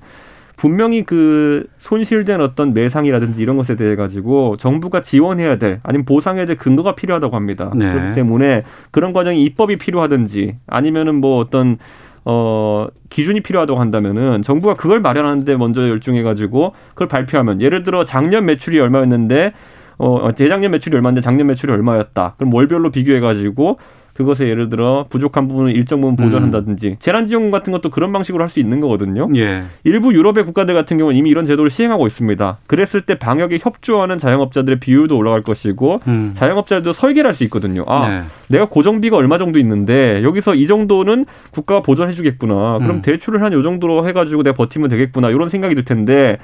[0.59, 6.57] 분명히 그 손실된 어떤 매상이라든지 이런 것에 대해 가지고 정부가 지원해야 될 아니면 보상해야 될
[6.57, 7.71] 근거가 필요하다고 합니다.
[7.75, 7.89] 네.
[7.89, 11.77] 그렇기 때문에 그런 과정이 입법이 필요하든지 아니면은 뭐 어떤
[12.25, 18.45] 어 기준이 필요하다고 한다면은 정부가 그걸 마련하는데 먼저 열중해 가지고 그걸 발표하면 예를 들어 작년
[18.45, 19.53] 매출이 얼마였는데
[19.99, 22.33] 어 재작년 매출이 얼마인데 작년 매출이 얼마였다.
[22.37, 23.77] 그럼 월별로 비교해 가지고
[24.13, 28.49] 그것에 예를 들어 부족한 부분을 일정 부분 보전한다든지 재난 지원금 같은 것도 그런 방식으로 할
[28.49, 29.27] 수 있는 거거든요.
[29.35, 29.61] 예.
[29.85, 32.57] 일부 유럽의 국가들 같은 경우는 이미 이런 제도를 시행하고 있습니다.
[32.67, 36.33] 그랬을 때 방역에 협조하는 자영업자들의 비율도 올라갈 것이고 음.
[36.35, 37.85] 자영업자들도 설계를 할 수 있거든요.
[37.87, 38.21] 아, 네.
[38.49, 42.79] 내가 고정비가 얼마 정도 있는데 여기서 이 정도는 국가가 보전해 주겠구나.
[42.79, 43.01] 그럼 음.
[43.01, 45.29] 대출을 한 요 정도로 해 가지고 내가 버티면 되겠구나.
[45.29, 46.39] 이런 생각이 들 텐데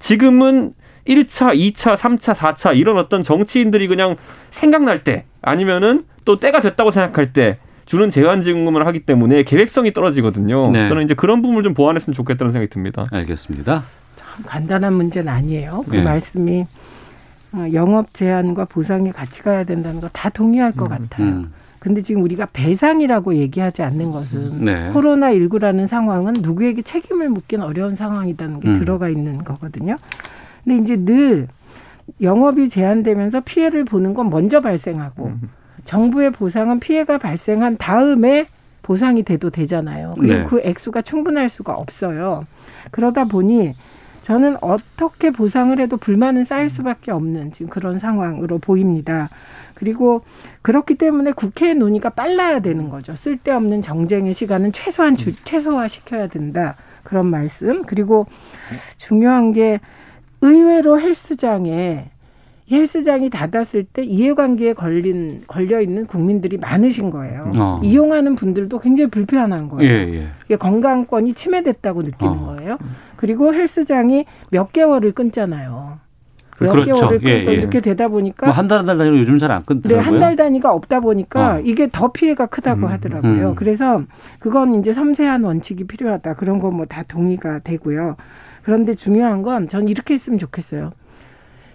[0.00, 0.72] 지금은
[1.06, 4.16] 1차, 2차, 3차, 4차 이런 어떤 정치인들이 그냥
[4.50, 10.70] 생각날 때 아니면은 또 때가 됐다고 생각할 때 주는 제한지원금을 하기 때문에 계획성이 떨어지거든요.
[10.70, 10.88] 네.
[10.88, 13.06] 저는 이제 그런 부분을 좀 보완했으면 좋겠다는 생각이 듭니다.
[13.10, 13.82] 알겠습니다.
[14.16, 15.84] 참 간단한 문제는 아니에요.
[15.88, 16.02] 그 예.
[16.02, 16.66] 말씀이
[17.52, 21.26] 어, 영업 제한과 보상이 같이 가야 된다는 거 다 동의할 것 같아요.
[21.26, 21.52] 음.
[21.80, 24.90] 근데 지금 우리가 배상이라고 얘기하지 않는 것은 네.
[24.92, 28.74] 코로나 19라는 상황은 누구에게 책임을 묻기는 어려운 상황이라는 게 음.
[28.78, 29.96] 들어가 있는 거거든요.
[30.64, 31.48] 근데 이제 늘
[32.20, 35.50] 영업이 제한되면서 피해를 보는 건 먼저 발생하고 음.
[35.84, 38.46] 정부의 보상은 피해가 발생한 다음에
[38.82, 40.14] 보상이 돼도 되잖아요.
[40.18, 40.44] 그리고 네.
[40.44, 42.46] 그 액수가 충분할 수가 없어요.
[42.90, 43.74] 그러다 보니
[44.22, 49.30] 저는 어떻게 보상을 해도 불만은 쌓일 수밖에 없는 지금 그런 상황으로 보입니다.
[49.74, 50.22] 그리고
[50.62, 53.16] 그렇기 때문에 국회의 논의가 빨라야 되는 거죠.
[53.16, 56.76] 쓸데없는 정쟁의 시간은 최소한 주, 최소화 시켜야 된다.
[57.02, 57.82] 그런 말씀.
[57.84, 58.26] 그리고
[58.98, 59.80] 중요한 게
[60.42, 62.10] 의외로 헬스장에
[62.70, 67.50] 헬스장이 닫았을 때 이해관계에 걸린 걸려 있는 국민들이 많으신 거예요.
[67.58, 67.80] 어.
[67.82, 69.92] 이용하는 분들도 굉장히 불편한 예, 거예요.
[70.14, 70.28] 예.
[70.46, 72.46] 이게 건강권이 침해됐다고 느끼는 어.
[72.46, 72.78] 거예요.
[73.16, 75.98] 그리고 헬스장이 몇 개월을 끊잖아요.
[76.60, 76.94] 몇 그렇죠.
[76.94, 77.54] 개월을 끊고 예, 예.
[77.54, 80.06] 이렇게 되다 보니까 뭐 한달 한 달 단위로 요즘 잘안 네, 끊더라고요.
[80.06, 81.60] 한달 단위가 없다 보니까 어.
[81.64, 83.48] 이게 더 피해가 크다고 하더라고요.
[83.50, 83.54] 음.
[83.56, 84.02] 그래서
[84.38, 86.34] 그건 이제 섬세한 원칙이 필요하다.
[86.34, 88.16] 그런 건 뭐 다 동의가 되고요.
[88.62, 90.92] 그런데 중요한 건 전 이렇게 했으면 좋겠어요.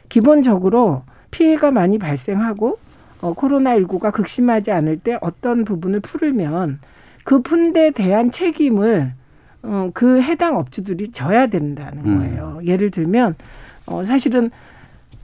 [0.10, 2.80] 기본적으로 피해가 많이 발생하고
[3.22, 6.80] 어, 코로나19가 극심하지 않을 때 어떤 부분을 풀면
[7.24, 9.14] 그 푼데 대한 책임을
[9.64, 12.18] 어, 그 해당 업주들이 져야 된다는 음.
[12.18, 12.60] 거예요.
[12.66, 13.36] 예를 들면
[13.88, 14.52] 어, 사실은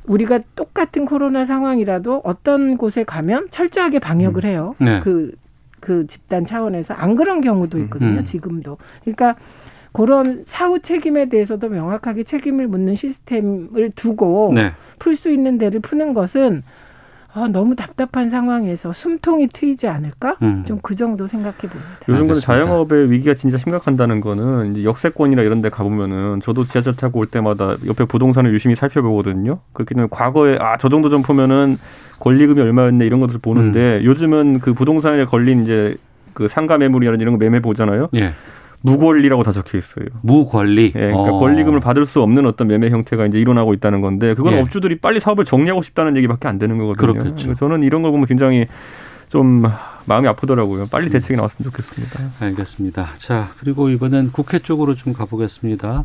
[0.07, 4.75] 우리가 똑같은 코로나 상황이라도 어떤 곳에 가면 철저하게 방역을 해요.
[4.79, 4.99] 네.
[5.01, 5.31] 그,
[5.79, 8.19] 그 집단 차원에서 안 그런 경우도 있거든요.
[8.19, 8.25] 음.
[8.25, 8.77] 지금도.
[9.03, 9.35] 그러니까
[9.93, 14.71] 그런 사후 책임에 대해서도 명확하게 책임을 묻는 시스템을 두고 네.
[14.99, 16.63] 풀수 있는 데를 푸는 것은
[17.33, 20.35] 아, 너무 답답한 상황에서 숨통이 트이지 않을까?
[20.41, 20.65] 음.
[20.67, 21.89] 좀그 정도 생각해 봅니다.
[22.09, 22.41] 요즘 근데.
[22.41, 27.75] 자영업의 위기가 진짜 심각한다는 거는 이제 역세권이나 이런 데 가보면은 저도 지하철 타고 올 때마다
[27.87, 29.59] 옆에 부동산을 유심히 살펴보거든요.
[29.71, 31.77] 그렇기 때문에 과거에 아, 저 정도 좀 보면은
[32.19, 34.03] 권리금이 얼마였네 이런 것들을 보는데 음.
[34.03, 35.95] 요즘은 그 부동산에 걸린 이제
[36.33, 38.09] 그 상가 매물이라든지 이런 거 매매 보잖아요.
[38.15, 38.31] 예.
[38.81, 40.05] 무권리라고 다 적혀 있어요.
[40.21, 40.85] 무권리.
[40.95, 41.39] 예, 그러니까 어.
[41.39, 44.59] 권리금을 받을 수 없는 어떤 매매 형태가 이제 일어나고 있다는 건데 그건 예.
[44.59, 47.13] 업주들이 빨리 사업을 정리하고 싶다는 얘기밖에 안 되는 거거든요.
[47.13, 47.55] 그렇겠죠.
[47.55, 48.67] 저는 이런 걸 보면 굉장히
[49.29, 49.63] 좀
[50.05, 50.87] 마음이 아프더라고요.
[50.87, 52.45] 빨리 대책이 나왔으면 좋겠습니다.
[52.45, 53.09] 알겠습니다.
[53.17, 56.03] 자, 그리고 이번엔 국회 쪽으로 좀 가보겠습니다.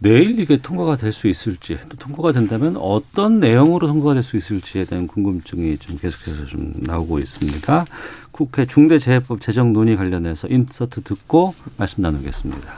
[0.00, 4.84] 내일 이게 통과가 될 수 있을지 또 통과가 된다면 어떤 내용으로 통과가 될 수 있을지에
[4.84, 7.84] 대한 궁금증이 좀 계속해서 좀 나오고 있습니다.
[8.30, 12.74] 국회 중대재해법 제정 논의 관련해서 인서트 듣고 말씀 나누겠습니다.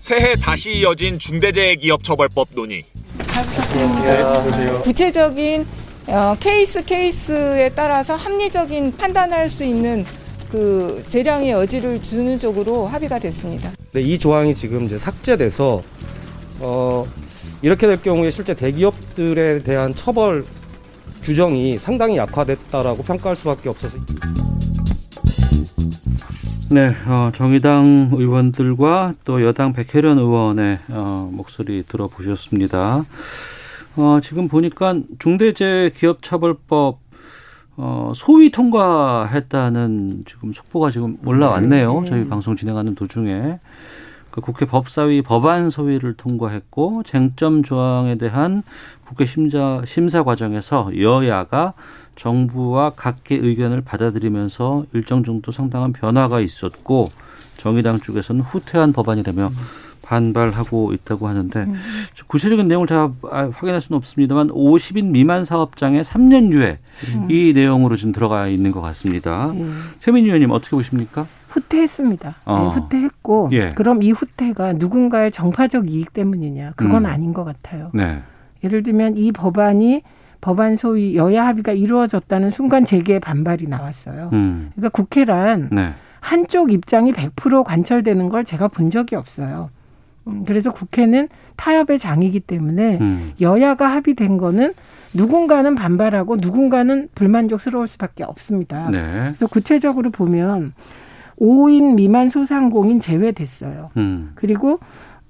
[0.00, 2.84] 새해 다시 이어진 중대재해기업처벌법 논의.
[4.82, 5.66] 구체적인
[6.08, 10.04] 어, 케이스 케이스에 따라서 합리적인 판단할 수 있는
[10.50, 13.70] 그 재량의 여지를 주는 쪽으로 합의가 됐습니다.
[13.92, 15.80] 네, 이 조항이 지금 이제 삭제돼서
[16.60, 17.06] 어,
[17.62, 20.44] 이렇게 될 경우에 실제 대기업들에 대한 처벌
[21.22, 23.98] 규정이 상당히 약화됐다라고 평가할 수밖에 없어서.
[26.70, 33.04] 네, 어, 정의당 의원들과 또 여당 백혜련 의원의 어, 목소리 들어보셨습니다.
[33.96, 37.09] 어, 지금 보니까 중대재해기업처벌법
[37.82, 42.00] 어, 소위 통과했다는 지금 속보가 지금 올라왔네요.
[42.02, 42.10] 네.
[42.10, 43.58] 저희 방송 진행하는 도중에.
[44.30, 48.62] 그 국회 법사위 법안 소위를 통과했고 쟁점 조항에 대한
[49.04, 51.72] 국회 심사 심사 과정에서 여야가
[52.14, 57.08] 정부와 각계 의견을 받아들이면서 일정 정도 상당한 변화가 있었고
[57.56, 59.50] 정의당 쪽에서는 후퇴한 법안이라며
[60.10, 61.66] 반발하고 있다고 하는데
[62.26, 66.78] 구체적인 내용을 제가 아, 확인할 수는 없습니다만 50인 미만 사업장에 3년 유예
[67.28, 69.52] 이 내용으로 지금 들어가 있는 것 같습니다.
[69.54, 69.66] 예.
[70.00, 71.26] 최민희 의원님 어떻게 보십니까?
[71.48, 72.34] 후퇴했습니다.
[72.44, 72.58] 어.
[72.58, 73.70] 네, 후퇴했고 예.
[73.70, 76.72] 그럼 이 후퇴가 누군가의 정파적 이익 때문이냐?
[76.74, 77.06] 그건 음.
[77.06, 77.90] 아닌 것 같아요.
[77.94, 78.20] 네.
[78.64, 80.02] 예를 들면 이 법안이
[80.40, 84.30] 법안 소위 여야 합의가 이루어졌다는 순간 제게 반발이 나왔어요.
[84.32, 84.70] 음.
[84.74, 85.92] 그러니까 국회란 네.
[86.18, 89.70] 한쪽 입장이 100% 관철되는 걸 제가 본 적이 없어요.
[90.30, 93.32] 음, 그래서 국회는 타협의 장이기 때문에 음.
[93.40, 94.72] 여야가 합의된 거는
[95.12, 98.88] 누군가는 반발하고 누군가는 불만족스러울 수밖에 없습니다.
[98.90, 99.32] 네.
[99.36, 100.72] 그래서 구체적으로 보면
[101.40, 103.90] 5인 미만 소상공인 제외됐어요.
[103.96, 104.32] 음.
[104.34, 104.78] 그리고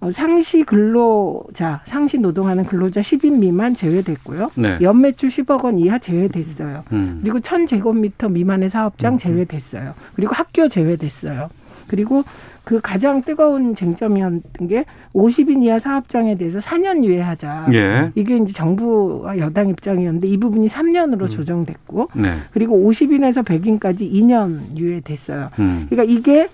[0.00, 4.50] 어, 상시 근로자, 상시 노동하는 근로자 10인 미만 제외됐고요.
[4.54, 4.78] 네.
[4.80, 6.84] 연매출 10억 원 이하 제외됐어요.
[6.92, 7.20] 음.
[7.22, 9.94] 그리고 1000제곱미터 미만의 사업장 제외됐어요.
[10.14, 11.50] 그리고 학교 제외됐어요.
[11.86, 12.24] 그리고
[12.64, 17.68] 그 가장 뜨거운 쟁점이었던 게 50인 이하 사업장에 대해서 4년 유예하자.
[17.72, 18.12] 예.
[18.14, 22.36] 이게 이제 정부와 여당 입장이었는데 이 부분이 3년으로 조정됐고 네.
[22.52, 25.50] 그리고 50인에서 100인까지 2년 유예됐어요.
[25.58, 25.86] 음.
[25.88, 26.48] 그러니까 이게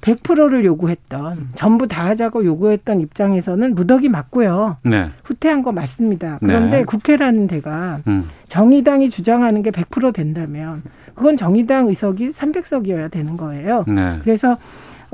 [0.00, 4.76] 100%를 요구했던 전부 다 하자고 요구했던 입장에서는 무더기 맞고요.
[4.82, 5.08] 네.
[5.24, 6.38] 후퇴한 거 맞습니다.
[6.40, 6.84] 그런데 네.
[6.84, 8.28] 국회라는 데가 음.
[8.48, 10.82] 정의당이 주장하는 게 100% 된다면
[11.14, 13.84] 그건 정의당 의석이 300석이어야 되는 거예요.
[13.86, 14.18] 네.
[14.22, 14.58] 그래서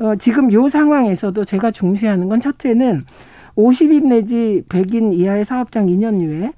[0.01, 3.03] 어, 지금 요 상황에서도 제가 중시하는 건 첫째는
[3.55, 6.51] 50인 내지 100인 이하의 사업장 2년 유예,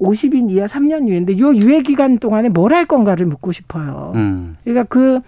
[0.00, 4.12] 50인 이하 3년 유예인데 요 유예 기간 동안에 뭘 할 건가를 묻고 싶어요.
[4.16, 4.56] 음.
[4.64, 5.20] 그러니까 그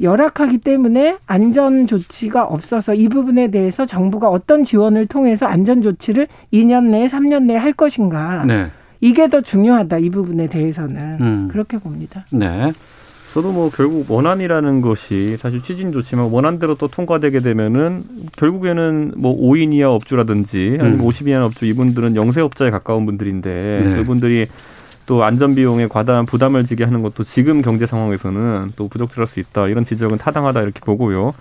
[0.00, 6.86] 열악하기 때문에 안전 조치가 없어서 이 부분에 대해서 정부가 어떤 지원을 통해서 안전 조치를 2년
[6.86, 8.44] 내에 3년 내에 할 것인가.
[8.44, 8.66] 네.
[9.00, 9.98] 이게 더 중요하다.
[9.98, 11.48] 이 부분에 대해서는 음.
[11.50, 12.24] 그렇게 봅니다.
[12.32, 12.72] 네.
[13.34, 18.04] 저도 뭐 결국 원안이라는 것이 사실 취지는 좋지만 원안대로 또 통과되게 되면은
[18.36, 21.04] 결국에는 뭐 5인 이하 업주라든지 아니면 음.
[21.04, 23.96] 50인 이하 업주 이분들은 영세업자에 가까운 분들인데 네.
[23.96, 24.46] 그분들이
[25.06, 29.66] 또 안전 비용에 과다한 부담을 지게 하는 것도 지금 경제 상황에서는 또 부적절할 수 있다
[29.66, 31.32] 이런 지적은 타당하다 이렇게 보고요.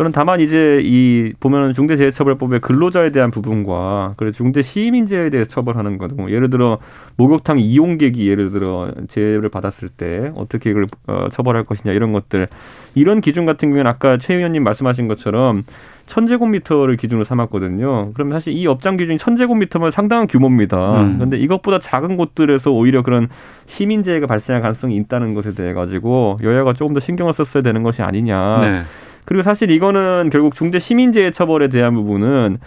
[0.00, 6.16] 저는 다만 이제 이 보면은 중대재해처벌법의 근로자에 대한 부분과 그리고 중대 시민재해에 대해 처벌하는 거도
[6.16, 6.78] 뭐 예를 들어
[7.16, 12.46] 목욕탕 이용객이 예를 들어 재해를 받았을 때 어떻게 이걸 어, 처벌할 것이냐 이런 것들
[12.94, 15.64] 이런 기준 같은 경우에는 아까 최 의원님 말씀하신 것처럼
[16.06, 18.12] 천제곱미터를 기준으로 삼았거든요.
[18.14, 21.02] 그러면 사실 이 업장 기준이 천제곱미터면 상당한 규모입니다.
[21.02, 21.16] 음.
[21.18, 23.28] 그런데 이것보다 작은 곳들에서 오히려 그런
[23.66, 28.60] 시민재해가 발생할 가능성이 있다는 것에 대해 가지고 여야가 조금 더 신경을 썼어야 되는 것이 아니냐.
[28.62, 28.80] 네.
[29.24, 32.58] 그리고 사실 이거는 결국 중대 시민재해 처벌에 대한 부분은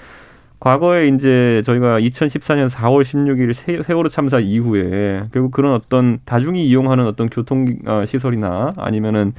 [0.60, 7.06] 과거에 이제 저희가 2014년 4월 16일 세- 세월호 참사 이후에 결국 그런 어떤 다중이 이용하는
[7.06, 9.34] 어떤 교통 어, 시설이나 아니면은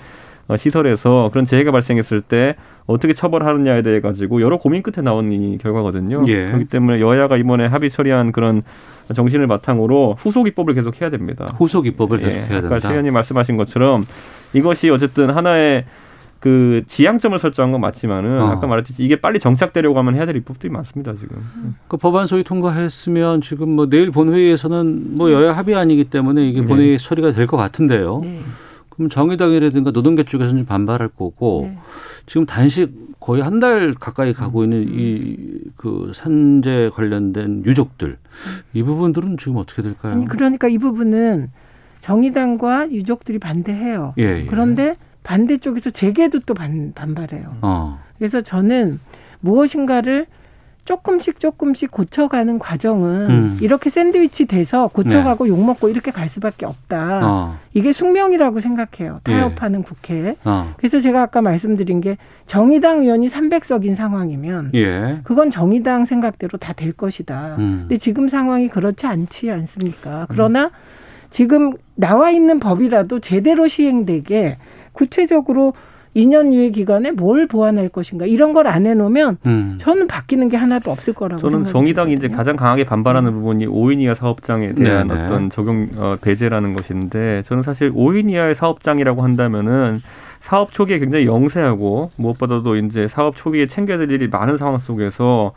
[0.49, 5.57] 어, 시설에서 그런 재해가 발생했을 때 어떻게 처벌하느냐에 대해 가지고 여러 고민 끝에 나온 이
[5.57, 6.25] 결과거든요.
[6.29, 6.49] 예.
[6.49, 8.61] 그렇기 때문에 여야가 이번에 합의 처리한 그런
[9.15, 11.47] 정신을 바탕으로 후속 입법을 계속 해야 됩니다.
[11.57, 12.81] 후속 입법을 계속 해야 아까 된다.
[12.81, 14.05] 최 의원님 말씀하신 것처럼
[14.53, 15.87] 이것이 어쨌든 하나의
[16.45, 18.49] 그 지향점을 설정한 건 맞지만은 어.
[18.49, 21.39] 아까 말했듯이 이게 빨리 정착되려고 하면 해야 될 입법들이 많습니다 지금.
[21.89, 26.67] 그 법안 소위 통과했으면 지금 뭐 내일 본회의에서는 뭐 여야 합의안이기 때문에 이게 네.
[26.67, 28.21] 본회의 처리가 될 것 같은데요.
[28.23, 28.41] 네.
[28.91, 31.79] 그럼 정의당이라든가 노동계 쪽에서는 좀 반발할 거고 네.
[32.27, 35.37] 지금 단식 거의 한 달 가까이 가고 있는 이
[35.79, 38.19] 그 산재 관련된 유족들
[38.75, 40.13] 이 부분들은 지금 어떻게 될까요?
[40.13, 41.49] 아니 그러니까 이 부분은
[42.03, 44.13] 정의당과 유족들이 반대해요.
[44.19, 44.47] 예, 예.
[44.47, 44.95] 그런데
[45.25, 47.57] 반대쪽에서 재개도 또 반, 반발해요.
[47.63, 47.99] 어.
[48.19, 49.01] 그래서 저는
[49.41, 50.27] 무엇인가를
[50.85, 53.59] 조금씩 조금씩 고쳐가는 과정은 음.
[53.63, 57.21] 이렇게 샌드위치 돼서 고쳐가고 욕먹고 이렇게 갈 수밖에 없다.
[57.23, 57.59] 어.
[57.73, 59.21] 이게 숙명이라고 생각해요.
[59.27, 59.33] 예.
[59.33, 60.37] 타협하는 국회.
[60.45, 60.75] 어.
[60.77, 65.21] 그래서 제가 아까 말씀드린 게 정의당 의원이 300석인 상황이면 예.
[65.25, 67.57] 그건 정의당 생각대로 다 될 것이다.
[67.59, 67.79] 음.
[67.89, 70.27] 근데 지금 상황이 그렇지 않지 않습니까?
[70.29, 70.71] 그러나
[71.31, 74.59] 지금 나와 있는 법이라도 제대로 시행되게
[74.95, 75.75] 구체적으로
[76.17, 79.79] 2년 유예 기간에 뭘 보완할 것인가 이런 걸 안 해놓으면 음.
[79.81, 81.73] 저는 바뀌는 게 하나도 없을 거라고 저는 생각합니다.
[81.73, 85.25] 정의당이 이제 가장 강하게 반발하는 부분이 5인 이하 사업장에 대한 네네.
[85.25, 90.01] 어떤 적용 어, 배제라는 것인데 저는 사실 5인 이하의 사업장이라고 한다면은
[90.39, 95.53] 사업 초기에 굉장히 영세하고 무엇보다도 이제 사업 초기에 챙겨야 될 일이 많은 상황 속에서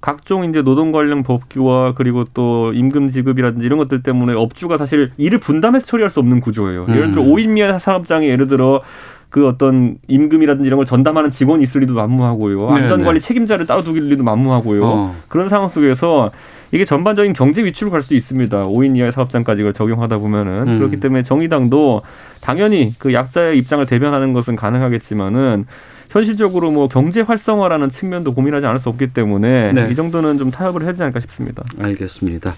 [0.00, 5.40] 각종 이제 노동 관련 법규와 그리고 또 임금 지급이라든지 이런 것들 때문에 업주가 사실 일을
[5.40, 6.86] 분담해서 처리할 수 없는 구조예요.
[6.88, 7.32] 예를 들어 음.
[7.32, 8.82] 5인 이하 사업장에 예를 들어
[9.30, 12.58] 그 어떤 임금이라든지 이런 걸 전담하는 직원이 있을 리도 만무하고요.
[12.58, 12.80] 네네.
[12.80, 14.84] 안전관리 책임자를 따로 두길 리도 만무하고요.
[14.84, 15.16] 어.
[15.28, 16.30] 그런 상황 속에서
[16.72, 18.62] 이게 전반적인 경제 위축으로 갈 수도 있습니다.
[18.64, 20.78] 5인 이하의 사업장까지 이걸 적용하다 보면은 음.
[20.78, 22.02] 그렇기 때문에 정의당도
[22.40, 25.66] 당연히 그 약자의 입장을 대변하는 것은 가능하겠지만은
[26.08, 29.88] 현실적으로 뭐 경제 활성화라는 측면도 고민하지 않을 수 없기 때문에 네.
[29.90, 31.64] 이 정도는 좀 타협을 해야 되지 않을까 싶습니다.
[31.78, 32.54] 알겠습니다.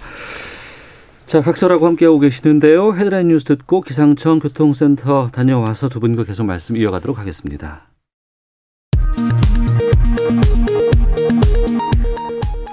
[1.27, 2.95] 자, 각설하고 함께하고 계시는데요.
[2.95, 7.83] 헤드라인 뉴스 듣고 기상청 교통센터 다녀와서 두 분과 계속 말씀 이어가도록 하겠습니다.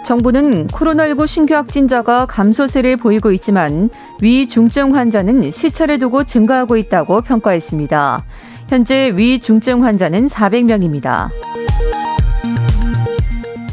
[0.08, 3.90] 정부는 코로나19 신규 확진자가 감소세를 보이고 있지만
[4.22, 8.24] 위중증 환자는 시차를 두고 증가하고 있다고 평가했습니다.
[8.70, 11.30] 현재 위중증 환자는 400명입니다.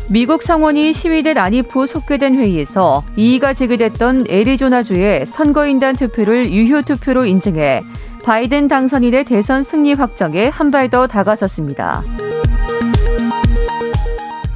[0.09, 7.83] 미국 상원이 시위대 난입 후 속개된 회의에서 이의가 제기됐던 애리조나주의 선거인단 투표를 유효 투표로 인증해
[8.23, 12.03] 바이든 당선인의 대선 승리 확정에 한 발 더 다가섰습니다.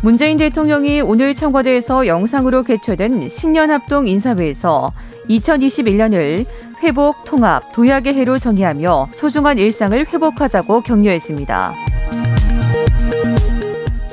[0.00, 4.92] 문재인 대통령이 오늘 청와대에서 영상으로 개최된 신년 합동 인사회에서
[5.28, 6.46] 2021년을
[6.82, 11.72] 회복, 통합, 도약의 해로 정의하며 소중한 일상을 회복하자고 격려했습니다.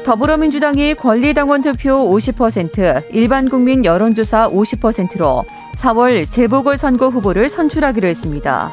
[0.06, 5.44] 더불어민주당이 권리당원 투표 50%, 일반 국민 여론조사 50%로
[5.78, 8.72] 4월 재보궐선거 후보를 선출하기로 했습니다.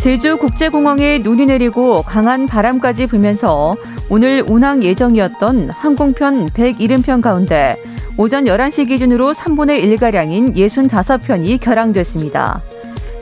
[0.00, 3.74] 제주국제공항에 눈이 내리고 강한 바람까지 불면서
[4.08, 7.76] 오늘 운항 예정이었던 항공편 170편 가운데
[8.16, 12.60] 오전 11시 기준으로 3분의 1가량인 65편이 결항됐습니다.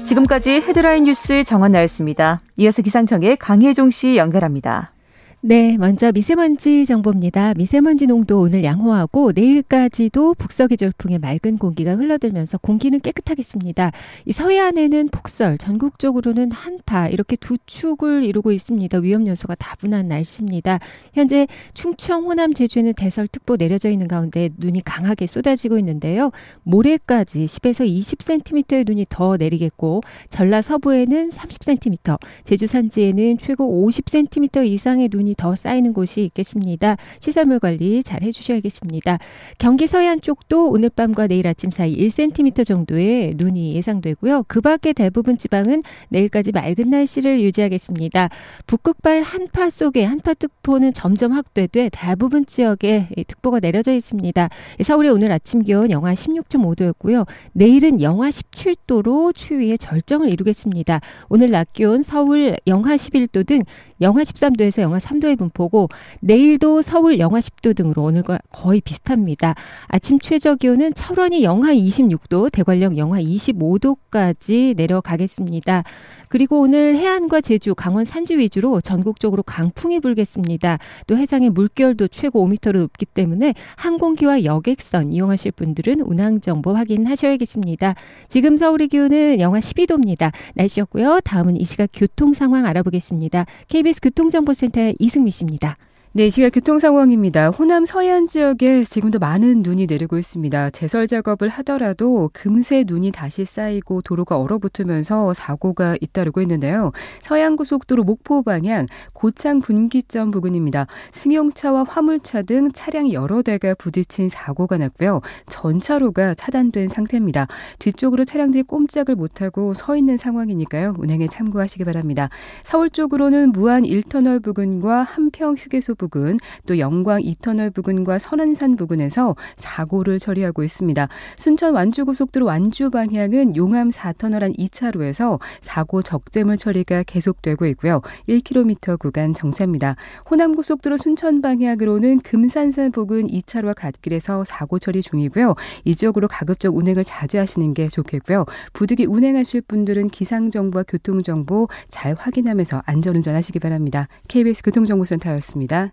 [0.05, 2.41] 지금까지 헤드라인 뉴스 정한 나였습니다.
[2.57, 4.93] 이어서 기상청의 강혜종 씨 연결합니다.
[5.41, 7.55] 네, 먼저 미세먼지 정보입니다.
[7.55, 13.93] 미세먼지 농도 오늘 양호하고 내일까지도 북서기 절풍의 맑은 공기가 흘러들면서 공기는 깨끗하겠습니다.
[14.25, 18.99] 이 서해안에는 폭설, 전국적으로는 한파 이렇게 두 축을 이루고 있습니다.
[18.99, 20.81] 위험 요소가 다분한 날씨입니다.
[21.15, 26.33] 현재 충청, 호남, 제주에는 대설특보 내려져 있는 가운데 눈이 강하게 쏟아지고 있는데요.
[26.65, 35.28] 모레까지 10에서 20cm의 눈이 더 내리겠고 전라 서부에는 30cm, 제주 산지에는 최고 50cm 이상의 눈이
[35.37, 36.97] 더 쌓이는 곳이 있겠습니다.
[37.21, 39.19] 시설물 관리 잘 해주셔야겠습니다.
[39.59, 44.45] 경기 서해안 쪽도 오늘 밤과 내일 아침 사이 1cm 정도의 눈이 예상되고요.
[44.49, 48.29] 그 밖에 대부분 지방은 내일까지 맑은 날씨를 유지하겠습니다.
[48.67, 54.49] 북극발 한파 속에 한파특보는 점점 확대돼 대부분 지역에 이 특보가 내려져 있습니다.
[54.83, 57.27] 서울의 오늘 아침 기온 영하 16.5도였고요.
[57.53, 61.01] 내일은 영하 17도로 추위의 절정을 이루겠습니다.
[61.29, 63.61] 오늘 낮 기온 서울 영하 11도 등
[64.01, 65.89] 영하 13도에서 영하 3 도의 분포고
[66.21, 69.55] 내일도 서울 영하 10도 등으로 오늘과 거의 비슷합니다.
[69.87, 75.85] 아침 최저 기온은 철원이 영하 26도, 대관령 영하 25도까지 내려가겠습니다.
[76.29, 80.79] 그리고 오늘 해안과 제주, 강원 산지 위주로 전국적으로 강풍이 불겠습니다.
[81.07, 87.95] 또 해상의 물결도 최고 5m를 읊기 때문에 항공기와 여객선 이용하실 분들은 운항 정보 확인하셔야겠습니다.
[88.29, 90.33] 지금 서울의 기온은 영하 12도입니다.
[90.55, 91.21] 날씨였고요.
[91.25, 93.47] 다음은 이 시각 교통 상황 알아보겠습니다.
[93.69, 95.77] KBS 교통정보센터의 이 승미 씨입니다.
[96.19, 97.51] 네, 이 시각 교통 상황입니다.
[97.51, 100.71] 호남 서해안 지역에 지금도 많은 눈이 내리고 있습니다.
[100.71, 106.91] 제설 작업을 하더라도 금세 눈이 다시 쌓이고 도로가 얼어붙으면서 사고가 잇따르고 있는데요.
[107.21, 110.89] 서해안고속도로 목포 방향 고창 분기점 부근입니다.
[111.13, 115.21] 승용차와 화물차 등 차량 여러 대가 부딪힌 사고가 났고요.
[115.49, 117.47] 전차로가 차단된 상태입니다.
[117.79, 120.95] 뒤쪽으로 차량들이 꼼짝을 못하고 서 있는 상황이니까요.
[120.99, 122.29] 운행에 참고하시기 바랍니다.
[122.65, 129.37] 서울 쪽으로는 무안 1터널 부근과 한평 휴게소 부근 부근, 또 영광 이터널 부근과 선안산 부근에서
[129.57, 131.09] 사고를 처리하고 있습니다.
[131.37, 138.01] 순천 완주 고속도로 완주 방향은 용암 4터널 안 2차로에서 사고 적재물 처리가 계속되고 있고요.
[138.29, 139.97] 1km 구간 정체입니다.
[140.31, 145.55] 호남 고속도로 순천 방향으로는 금산산 부근 2차로와 갓길에서 사고 처리 중이고요.
[145.85, 148.47] 이 지역으로 가급적 운행을 자제하시는 게 좋겠고요.
[148.73, 154.09] 부득이 운행하실 분들은 기상 정보와 교통 정보 잘 확인하면서 안전 운전하시기 바랍니다.
[154.29, 155.93] KBS 교통정보센터였습니다.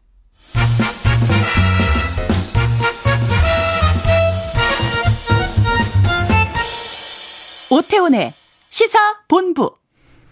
[7.69, 8.33] 오태훈의
[8.69, 9.75] 시사 본부.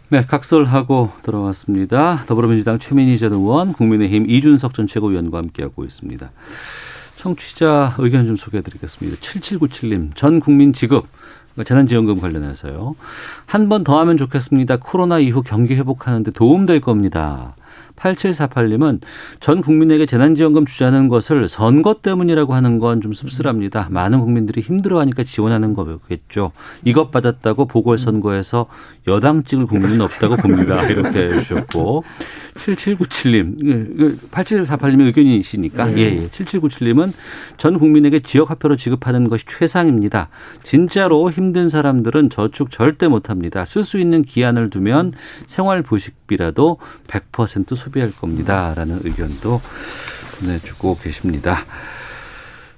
[0.09, 2.23] 네, 각설하고 돌아왔습니다.
[2.27, 6.31] 더불어민주당 최민희 전 의원, 국민의힘 이준석 전 최고위원과 함께하고 있습니다.
[7.17, 9.17] 청취자 의견 좀 소개해드리겠습니다.
[9.17, 11.07] 7797님, 전 국민 지급
[11.63, 12.95] 재난지원금 관련해서요.
[13.45, 14.77] 한 번 더 하면 좋겠습니다.
[14.77, 17.55] 코로나 이후 경기 회복하는데 도움될 겁니다.
[17.95, 19.01] 8748님은
[19.39, 23.89] 전 국민에게 재난지원금 주자는 것을 선거 때문이라고 하는 건 좀 씁쓸합니다.
[23.91, 26.53] 많은 국민들이 힘들어하니까 지원하는 거겠죠.
[26.85, 28.67] 이것 받았다고 보궐선거에서
[29.09, 30.83] 여당 찍을 국민은 없다고 봅니다.
[30.87, 32.05] 이렇게 해주셨고
[32.55, 36.27] 7797님, 8748님의 의견이시니까 예, 예.
[36.27, 37.11] 7797님은
[37.57, 40.29] 전 국민에게 지역화표로 지급하는 것이 최상입니다.
[40.63, 43.65] 진짜로 힘든 사람들은 저축 절대 못합니다.
[43.65, 45.13] 쓸 수 있는 기한을 두면
[45.47, 46.77] 생활부식비라도
[47.07, 48.73] 100% 소비할 겁니다.
[48.75, 49.61] 라는 의견도
[50.39, 51.65] 보내주고 계십니다.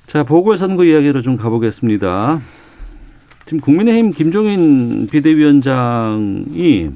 [0.07, 2.41] 자, 보궐선거 이야기로 좀 가보겠습니다.
[3.45, 6.91] 지금 국민의힘 김종인 비대위원장이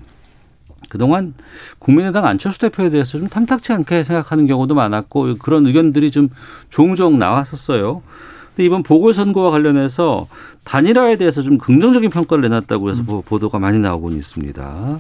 [0.89, 1.35] 그동안
[1.77, 6.29] 국민의당 안철수 대표에 대해서 좀 탐탁치 않게 생각하는 경우도 많았고 그런 의견들이 좀
[6.71, 8.01] 종종 나왔었어요.
[8.49, 10.27] 근데 이번 보궐선거와 관련해서
[10.63, 13.21] 단일화에 대해서 좀 긍정적인 평가를 내놨다고 해서 음.
[13.23, 14.99] 보도가 많이 나오고 있습니다.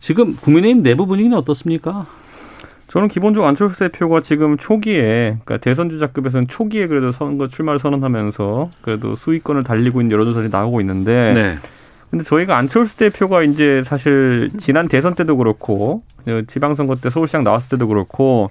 [0.00, 2.06] 지금 국민의힘 내부 분위기는 어떻습니까?
[2.88, 9.14] 저는 기본적으로 안철수 대표가 지금 초기에 그러니까 대선 주자급에서는 초기에 그래도 선거 출마를 선언하면서 그래도
[9.14, 11.58] 수위권을 달리고 있는 여론조사들이 나오고 있는데 네.
[12.10, 16.02] 근데 저희가 안철수 대표가 이제 사실 지난 대선 때도 그렇고
[16.46, 18.50] 지방선거 때 서울시장 나왔을 때도 그렇고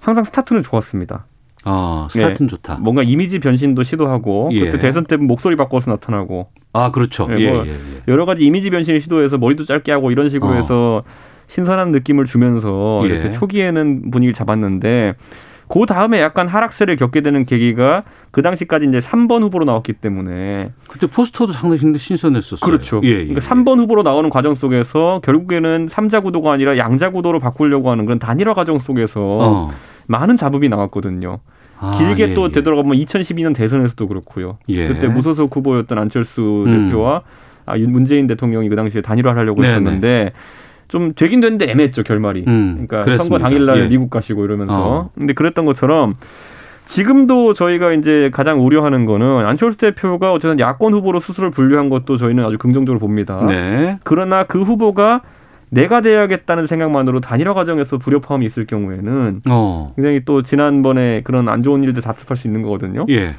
[0.00, 1.24] 항상 스타트는 좋았습니다.
[1.64, 2.56] 아, 스타트는 네.
[2.56, 2.76] 좋다.
[2.80, 4.66] 뭔가 이미지 변신도 시도하고 예.
[4.66, 6.48] 그때 대선 때 목소리 바꿔서 나타나고.
[6.72, 7.26] 아, 그렇죠.
[7.26, 10.54] 네, 뭐 예, 예, 여러 가지 이미지 변신을 시도해서 머리도 짧게 하고 이런 식으로 어.
[10.54, 11.02] 해서
[11.46, 13.08] 신선한 느낌을 주면서 예.
[13.08, 15.14] 이렇게 초기에는 분위기를 잡았는데
[15.68, 21.06] 그 다음에 약간 하락세를 겪게 되는 계기가 그 당시까지 이제 3번 후보로 나왔기 때문에 그때
[21.06, 22.70] 포스터도 상당히 신선했었어요.
[22.70, 23.00] 그렇죠.
[23.04, 23.26] 예, 예.
[23.26, 28.18] 그러니까 3번 후보로 나오는 과정 속에서 결국에는 3자 구도가 아니라 양자 구도로 바꾸려고 하는 그런
[28.18, 29.70] 단일화 과정 속에서 어.
[30.06, 31.40] 많은 잡음이 나왔거든요.
[31.84, 32.48] 아, 길게 예, 또 예.
[32.48, 34.58] 되돌아가면 2012년 대선에서도 그렇고요.
[34.68, 34.88] 예.
[34.88, 36.86] 그때 무소속 후보였던 안철수 음.
[36.86, 37.22] 대표와
[37.66, 39.72] 아, 문재인 대통령이 그 당시에 단일화를 하려고 네네.
[39.72, 40.32] 했었는데
[40.88, 42.44] 좀 되긴 됐는데 애매했죠 결말이.
[42.46, 43.22] 음, 그러니까 그랬습니다.
[43.24, 43.88] 선거 당일날 예.
[43.88, 44.74] 미국 가시고 이러면서.
[44.74, 45.10] 어.
[45.14, 46.14] 근데 그랬던 것처럼
[46.84, 52.44] 지금도 저희가 이제 가장 우려하는 거는 안철수 대표가 어쨌든 야권 후보로 스스로 분류한 것도 저희는
[52.44, 53.38] 아주 긍정적으로 봅니다.
[53.46, 53.98] 네.
[54.04, 55.22] 그러나 그 후보가
[55.74, 59.88] 내가 돼야겠다는 생각만으로 단일화 과정에서 불협화음이 있을 경우에는 어.
[59.96, 63.04] 굉장히 또 지난번에 그런 안 좋은 일들 답습할 수 있는 거거든요.
[63.10, 63.34] 예.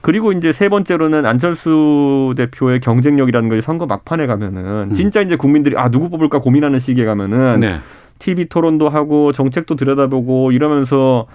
[0.00, 4.94] 그리고 이제 세 번째로는 안철수 대표의 경쟁력이라는 것이 선거 막판에 가면은 음.
[4.94, 7.76] 진짜 이제 국민들이 아 누구 뽑을까 고민하는 시기에 가면은 네.
[8.18, 11.26] TV 토론도 하고 정책도 들여다보고 이러면서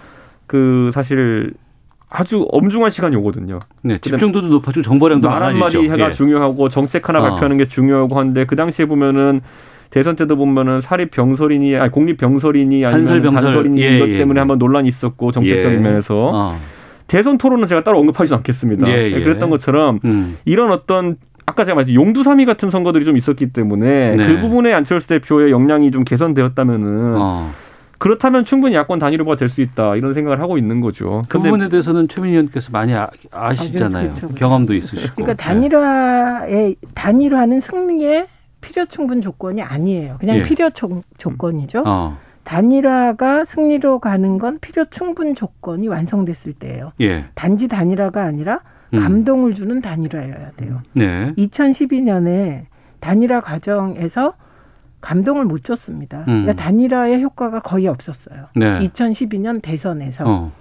[0.47, 1.53] 그 사실
[2.09, 3.59] 아주 엄중한 시간이 오거든요.
[3.83, 6.11] 네, 집중도도 높아지고 정보량도 말 한마디 가 예.
[6.11, 7.21] 중요하고 정책 하나 어.
[7.21, 9.41] 발표하는 게 중요하고 한데 그 당시에 보면은
[9.91, 14.39] 대선 때도 보면은 사립 병설이니 아니 공립 병설이니 아니면 단설이니 예, 이것 예, 때문에 예.
[14.39, 15.81] 한번 논란이 있었고 정책적인 예.
[15.81, 16.57] 면에서 어.
[17.07, 18.87] 대선 토론은 제가 따로 언급하지 않겠습니다.
[18.87, 19.19] 예, 예.
[19.21, 20.37] 그랬던 것처럼 음.
[20.45, 24.27] 이런 어떤 아까 제가 말했죠 용두삼이 같은 선거들이 좀 있었기 때문에 네.
[24.27, 27.51] 그 부분에 안철수 대표의 역량이 좀 개선되었다면은 어.
[27.97, 31.23] 그렇다면 충분히 야권 단일 후보가 될 수 있다 이런 생각을 하고 있는 거죠.
[31.27, 33.09] 그 부분에 대해서는 최민희 의원께서 많이 아,
[33.53, 34.35] 시잖아요 아, 그렇죠, 그렇죠.
[34.35, 35.15] 경험도 있으시고.
[35.15, 38.27] 그러니까 단일화의 단일화는 승리의
[38.61, 40.17] 필요 충분 조건이 아니에요.
[40.19, 40.41] 그냥 예.
[40.43, 41.83] 필요 조, 조건이죠.
[41.85, 42.17] 어.
[42.43, 46.91] 단일화가 승리로 가는 건 필요 충분 조건이 완성됐을 때예요.
[47.01, 47.25] 예.
[47.35, 48.61] 단지 단일화가 아니라
[48.93, 48.99] 음.
[48.99, 50.81] 감동을 주는 단일화여야 돼요.
[50.93, 51.33] 네.
[51.37, 52.65] 2012년에
[52.99, 54.33] 단일화 과정에서
[55.01, 56.19] 감동을 못 줬습니다.
[56.27, 56.43] 음.
[56.43, 58.47] 그러니까 단일화의 효과가 거의 없었어요.
[58.55, 58.79] 네.
[58.79, 60.23] 2012년 대선에서.
[60.27, 60.51] 어.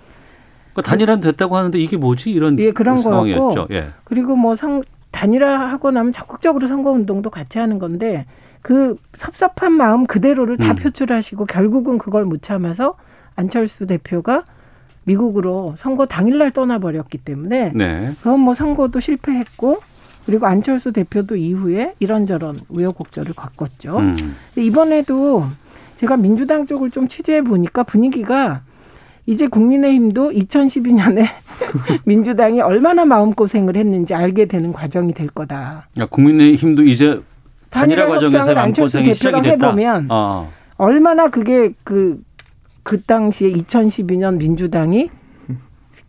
[0.72, 3.90] 그러니까 단일화는 됐다고 하는데 이게 뭐지 이런 예, 그런 거였고 예.
[4.04, 8.26] 그리고 뭐 성, 단일화하고 나면 적극적으로 선거 운동도 같이 하는 건데
[8.62, 10.74] 그 섭섭한 마음 그대로를 다 음.
[10.76, 12.96] 표출하시고 결국은 그걸 못 참아서
[13.36, 14.44] 안철수 대표가
[15.04, 18.12] 미국으로 선거 당일날 떠나버렸기 때문에 네.
[18.18, 19.78] 그건 뭐 선거도 실패했고
[20.26, 23.98] 그리고 안철수 대표도 이후에 이런저런 우여곡절을 겪었죠.
[23.98, 24.36] 음.
[24.56, 25.46] 이번에도
[25.96, 28.60] 제가 민주당 쪽을 좀 취재해 보니까 분위기가
[29.30, 31.24] 이제 국민의힘도 2012년에
[32.04, 35.86] 민주당이 얼마나 마음고생을 했는지 알게 되는 과정이 될 거다.
[35.98, 37.20] 야, 국민의힘도 이제
[37.70, 39.66] 단일화 과정에서 안철수 마음고생이 시작이 됐다.
[39.68, 40.48] 해보면 아.
[40.78, 42.20] 얼마나 그게 그,
[42.82, 45.10] 그 당시에 2012년 민주당이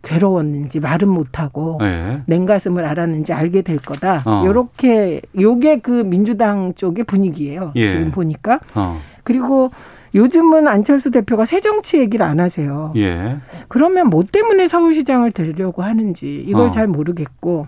[0.02, 2.22] 괴로웠는지 말은 못하고 네.
[2.26, 4.22] 냉가슴을 알았는지 알게 될 거다.
[4.26, 4.42] 어.
[4.44, 7.70] 요렇게 요게 그 민주당 쪽의 분위기예요.
[7.76, 7.88] 예.
[7.88, 8.58] 지금 보니까.
[8.74, 9.00] 어.
[9.22, 9.70] 그리고
[10.14, 12.92] 요즘은 안철수 대표가 새 정치 얘기를 안 하세요.
[12.96, 13.38] 예.
[13.68, 16.70] 그러면 뭐 때문에 서울시장을 되려고 하는지 이걸 어.
[16.70, 17.66] 잘 모르겠고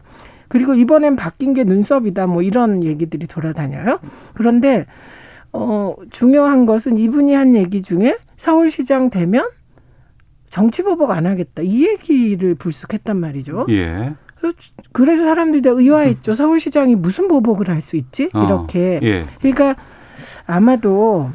[0.48, 3.98] 그리고 이번엔 바뀐 게 눈썹이다 뭐 이런 얘기들이 돌아다녀요.
[4.34, 4.86] 그런데
[5.52, 9.48] 어 중요한 것은 이분이 한 얘기 중에 서울시장 되면
[10.48, 13.66] 정치 보복 안 하겠다 이 얘기를 불쑥했단 말이죠.
[13.70, 14.14] 예.
[14.92, 16.34] 그래서 사람들이 다 의아했죠.
[16.34, 18.28] 서울시장이 무슨 보복을 할 수 있지?
[18.34, 18.44] 어.
[18.44, 19.00] 이렇게.
[19.02, 19.24] 예.
[19.40, 19.76] 그러니까
[20.46, 21.30] 아마도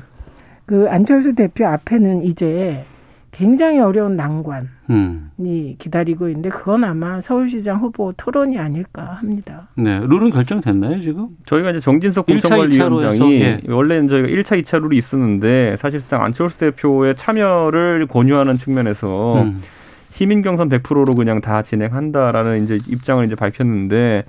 [0.69, 2.85] 그 안철수 대표 앞에는 이제
[3.31, 5.31] 굉장히 어려운 난관이 음.
[5.79, 9.69] 기다리고 있는데 그건 아마 서울시장 후보 토론이 아닐까 합니다.
[9.75, 9.99] 네.
[9.99, 11.29] 룰은 결정됐나요, 지금?
[11.47, 13.61] 저희가 이제 정진석 공천관리위원장이 예.
[13.67, 19.63] 원래는 저희가 1차, 2차 룰이 있었는데 사실상 안철수 대표의 참여를 권유하는 측면에서 음.
[20.11, 24.23] 시민 경선 100%로 그냥 다 진행한다라는 이제 입장을 이제 밝혔는데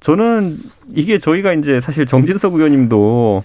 [0.00, 0.54] 저는
[0.94, 3.42] 이게 저희가 이제 사실 정진석 의원님도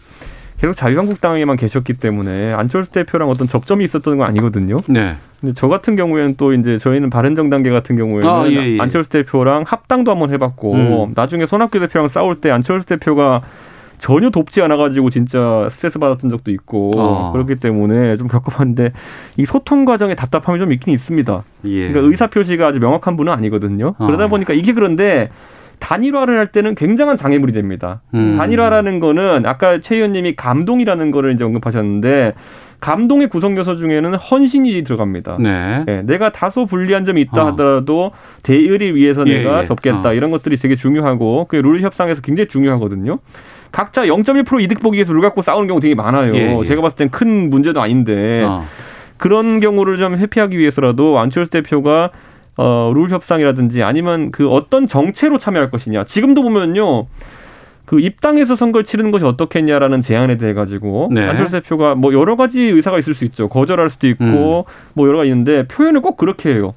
[0.64, 4.78] 계속 자유한국당에만 계셨기 때문에 안철수 대표랑 어떤 접점이 있었던 건 아니거든요.
[4.88, 5.18] 네.
[5.41, 8.80] 근데 저 같은 경우에는 또 이제 저희는 바른정당계 같은 경우에는 아, 예, 예.
[8.80, 11.14] 안철수 대표랑 합당도 한번 해봤고 음.
[11.18, 13.41] 나중에 손학규 대표랑 싸울 때 안철수 대표가
[13.97, 17.34] 전혀 돕지 않아가지고 진짜 스트레스 받았던 적도 있고 어.
[17.34, 18.93] 그렇기 때문에 좀 겪어봤는데
[19.36, 21.43] 이 소통 과정에 답답함이 좀 있긴 있습니다.
[21.66, 21.89] 예.
[21.89, 23.95] 그러니까 의사 표시가 아주 명확한 분은 아니거든요.
[23.97, 24.05] 어.
[24.05, 25.30] 그러다 보니까 이게 그런데
[25.84, 27.99] 단일화를 할 때는 굉장한 장애물이 됩니다.
[28.13, 28.38] 음.
[28.38, 32.36] 단일화라는 거는 아까 최 의원님이 감동이라는 거를 이제 언급하셨는데
[32.79, 35.38] 감동의 구성 요소 중에는 헌신이 들어갑니다.
[35.41, 35.84] 네.
[35.89, 37.47] 예, 내가 다소 불리한 점이 있다 어.
[37.47, 38.11] 하더라도
[38.43, 39.65] 대의를 위해서 예, 내가 예.
[39.65, 40.13] 접겠다 어.
[40.13, 43.19] 이런 것들이 되게 중요하고 그 룰 협상에서 굉장히 중요하거든요.
[43.73, 46.34] 각자 0.1% 이득 보기 위해서 룰 갖고 싸우는 경우 되게 많아요.
[46.36, 46.63] 예, 예.
[46.63, 48.63] 제가 봤을 땐 큰 문제도 아닌데 어.
[49.17, 52.09] 그런 경우를 좀 회피하기 위해서라도 안철수 대표가
[52.58, 56.04] 어, 룰 협상이라든지 아니면 그 어떤 정체로 참여할 것이냐.
[56.04, 57.08] 지금도 보면요.
[57.86, 61.28] 그 입당해서 선거를 치르는 것이 어떻겠냐라는 제안에 대해 가지고 네.
[61.28, 63.49] 안철수 대표가 뭐 여러 가지 의사가 있을 수 있죠.
[63.49, 64.91] 거절할 수도 있고 음.
[64.93, 66.74] 뭐 여러 가지 있는데 표현을 꼭 그렇게 해요.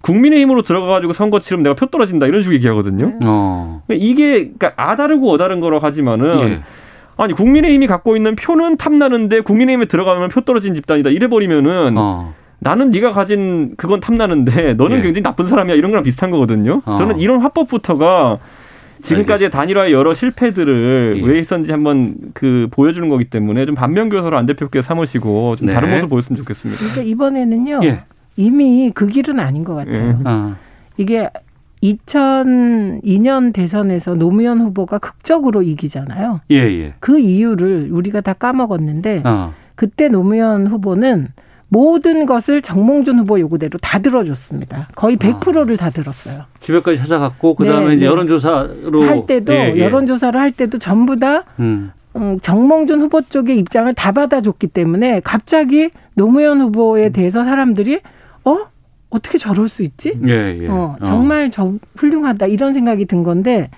[0.00, 3.18] 국민의힘으로 들어가 가지고 선거 치르면 내가 표 떨어진다 이런 식으로 얘기하거든요.
[3.24, 3.82] 어.
[3.90, 6.60] 이게 그러니까 아다르고 어다른 거라고 하지만은 예.
[7.16, 12.34] 아니 국민의힘이 갖고 있는 표는 탐나는데 국민의힘에 들어가면 표 떨어진 집단이다 이래 버리면은 어.
[12.60, 15.02] 나는 네가 가진 그건 탐나는데 너는 예.
[15.02, 16.82] 굉장히 나쁜 사람이야 이런 거랑 비슷한 거거든요.
[16.84, 16.96] 어.
[16.96, 18.38] 저는 이런 화법부터가
[19.02, 21.26] 지금까지의 단일화의 여러 실패들을 예.
[21.26, 25.72] 왜 있었는지 한번 그 보여주는 거기 때문에 좀 반면 교사로 안 대표께 삼으시고 좀 네.
[25.72, 26.80] 다른 모습 보였으면 좋겠습니다.
[26.80, 27.80] 그러니까 이번에는요.
[27.84, 28.02] 예.
[28.36, 30.20] 이미 그 길은 아닌 것 같아요.
[30.20, 30.28] 예.
[30.28, 30.56] 어.
[30.96, 31.28] 이게
[31.82, 36.40] 2002년 대선에서 노무현 후보가 극적으로 이기잖아요.
[36.50, 36.94] 예, 예.
[36.98, 39.54] 그 이유를 우리가 다 까먹었는데 어.
[39.76, 41.28] 그때 노무현 후보는
[41.68, 44.88] 모든 것을 정몽준 후보 요구대로 다 들어줬습니다.
[44.94, 46.44] 거의 100%를 다 들었어요.
[46.60, 48.10] 집에까지 찾아갔고 그다음에 네, 이제 네.
[48.10, 49.80] 여론조사로 할 때도 예, 예.
[49.80, 51.92] 여론조사를 할 때도 전부 다 음.
[52.16, 58.00] 음, 정몽준 후보 쪽의 입장을 다 받아줬기 때문에 갑자기 노무현 후보에 대해서 사람들이
[58.44, 58.58] 어
[59.10, 60.14] 어떻게 저럴 수 있지?
[60.26, 60.68] 예, 예.
[60.68, 63.70] 어, 정말 저 훌륭하다 이런 생각이 든 건데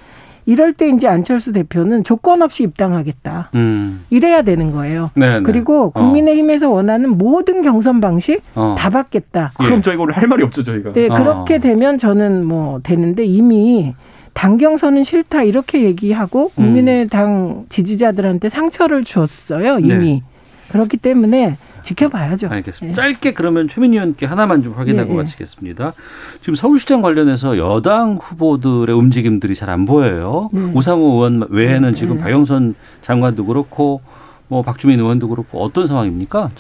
[0.51, 3.51] 이럴 때 이제 안철수 대표는 조건 없이 입당하겠다.
[3.55, 4.05] 음.
[4.11, 5.13] 이래야 되는 거예요.
[5.15, 5.43] 네, 네.
[5.45, 5.91] 그리고 어.
[5.91, 8.75] 국민의힘에서 원하는 모든 경선 방식 어.
[8.77, 9.53] 다 받겠다.
[9.57, 10.93] 그럼 저희가 오늘 할 말이 없죠 저희가.
[10.95, 11.15] 네, 어.
[11.15, 13.95] 그렇게 되면 저는 뭐 되는데 이미
[14.33, 16.65] 당경선은 싫다 이렇게 얘기하고 음.
[16.65, 20.23] 국민의당 지지자들한테 상처를 주었어요 이미 네.
[20.71, 22.49] 그렇기 때문에 지켜봐야죠.
[22.49, 23.01] 알겠습니다.
[23.01, 25.23] 짧게 그러면 최민희 의원께 하나만 좀 확인하고 예, 예.
[25.23, 25.93] 마치겠습니다.
[26.41, 30.51] 지금 서울시장 관련해서 여당 후보들의 움직임들이 잘 안 보여요.
[30.53, 30.61] 네.
[30.75, 32.23] 우상호 의원 외에는 지금 네.
[32.23, 34.01] 박영선 장관도 그렇고
[34.49, 36.51] 뭐 박주민 의원도 그렇고 어떤 상황입니까?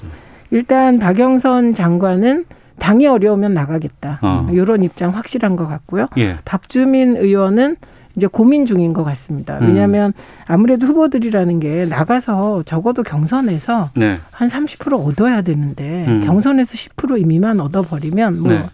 [0.53, 2.45] 일단 박영선 장관은
[2.79, 4.49] 당이 어려우면 나가겠다 어.
[4.53, 6.07] 이런 입장 확실한 것 같고요.
[6.19, 6.39] 예.
[6.45, 7.77] 박주민 의원은
[8.17, 9.59] 이제 고민 중인 것 같습니다.
[9.59, 9.69] 음.
[9.69, 10.13] 왜냐하면
[10.47, 14.19] 아무래도 후보들이라는 게 나가서 적어도 경선에서 네.
[14.33, 16.25] 한30% 얻어야 되는데 음.
[16.27, 18.65] 경선에서 10% 미만 얻어버리면 뭐 네.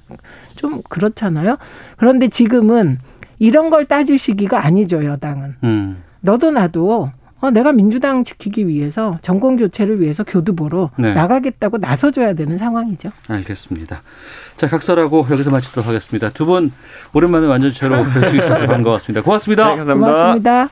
[0.56, 1.58] 좀 그렇잖아요.
[1.96, 2.98] 그런데 지금은
[3.38, 5.56] 이런 걸 따질 시기가 아니죠 여당은.
[5.64, 6.02] 음.
[6.20, 7.10] 너도 나도
[7.40, 11.12] 어, 내가 민주당 지키기 위해서 정권 교체를 위해서 교두보로 네.
[11.12, 13.10] 나가겠다고 나서줘야 되는 상황이죠.
[13.28, 14.02] 알겠습니다.
[14.56, 16.30] 자, 각설하고 여기서 마치도록 하겠습니다.
[16.30, 16.70] 두 분
[17.12, 19.22] 오랜만에 완전체로 뵐 수 있어서 반가웠습니다.
[19.22, 19.70] 고맙습니다.
[19.70, 20.12] 네, 감사합니다.
[20.12, 20.68] 고맙습니다.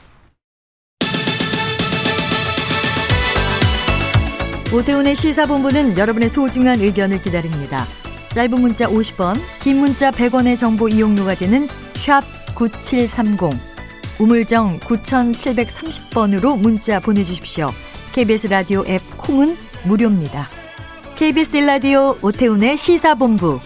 [4.73, 7.85] 오태훈의 시사본부는 여러분의 소중한 의견을 기다립니다.
[8.31, 12.23] 짧은 문자 50원, 긴 문자 100원의 정보 이용료가 되는 샵
[12.57, 13.51] 9730,
[14.21, 17.67] 우물정 9730번으로 문자 보내주십시오.
[18.13, 19.57] KBS 라디오 앱 콩은
[19.87, 20.47] 무료입니다.
[21.17, 23.59] KBS 라디오 오태훈의 시사본부.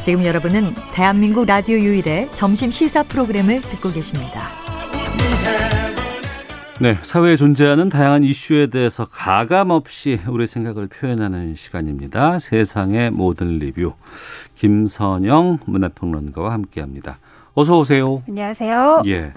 [0.00, 4.48] 지금 여러분은 대한민국 라디오 유일의 점심 시사 프로그램을 듣고 계십니다.
[6.80, 12.38] 네, 사회에 존재하는 다양한 이슈에 대해서 가감 없이 우리 생각을 표현하는 시간입니다.
[12.38, 13.92] 세상의 모든 리뷰.
[14.56, 17.18] 김선영 문화평론가와 함께합니다.
[17.54, 18.22] 어서 오세요.
[18.26, 19.02] 안녕하세요.
[19.06, 19.32] 예.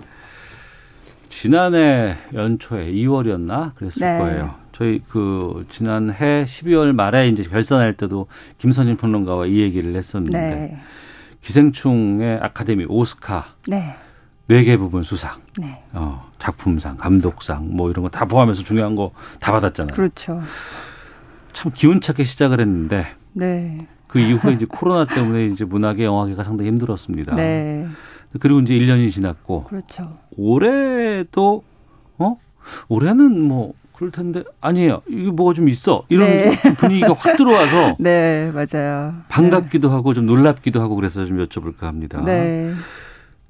[1.42, 4.18] 지난해 연초에 2월이었나 그랬을 네.
[4.20, 4.56] 거예요.
[4.72, 8.28] 저희 그 지난해 12월 말에 이제 결산할 때도
[8.60, 10.78] 김선영 평론가와 이 얘기를 했었는데 네.
[11.42, 13.96] 기생충의 아카데미 오스카 네.
[14.48, 15.82] 네개 부분 수상, 네.
[15.94, 19.96] 어, 작품상, 감독상 뭐 이런 거 다 포함해서 중요한 거 다 받았잖아요.
[19.96, 20.42] 그렇죠.
[21.54, 23.78] 참 기운차게 시작을 했는데 네.
[24.08, 27.36] 그 이후에 이제 코로나 때문에 이제 문학의 영화계가 상당히 힘들었습니다.
[27.36, 27.88] 네.
[28.40, 30.18] 그리고 이제 1년이 지났고 그렇죠.
[30.38, 31.64] 올해도
[32.18, 32.38] 어
[32.90, 35.02] 올해는 뭐 그럴 텐데 아니에요.
[35.08, 36.04] 이게 뭐가 좀 있어.
[36.10, 36.50] 이런 네.
[36.78, 39.14] 분위기가 확 들어와서 네, 맞아요.
[39.30, 42.22] 반갑기도 하고 좀 놀랍기도 하고 그래서 좀 여쭤볼까 합니다.
[42.26, 42.72] 네.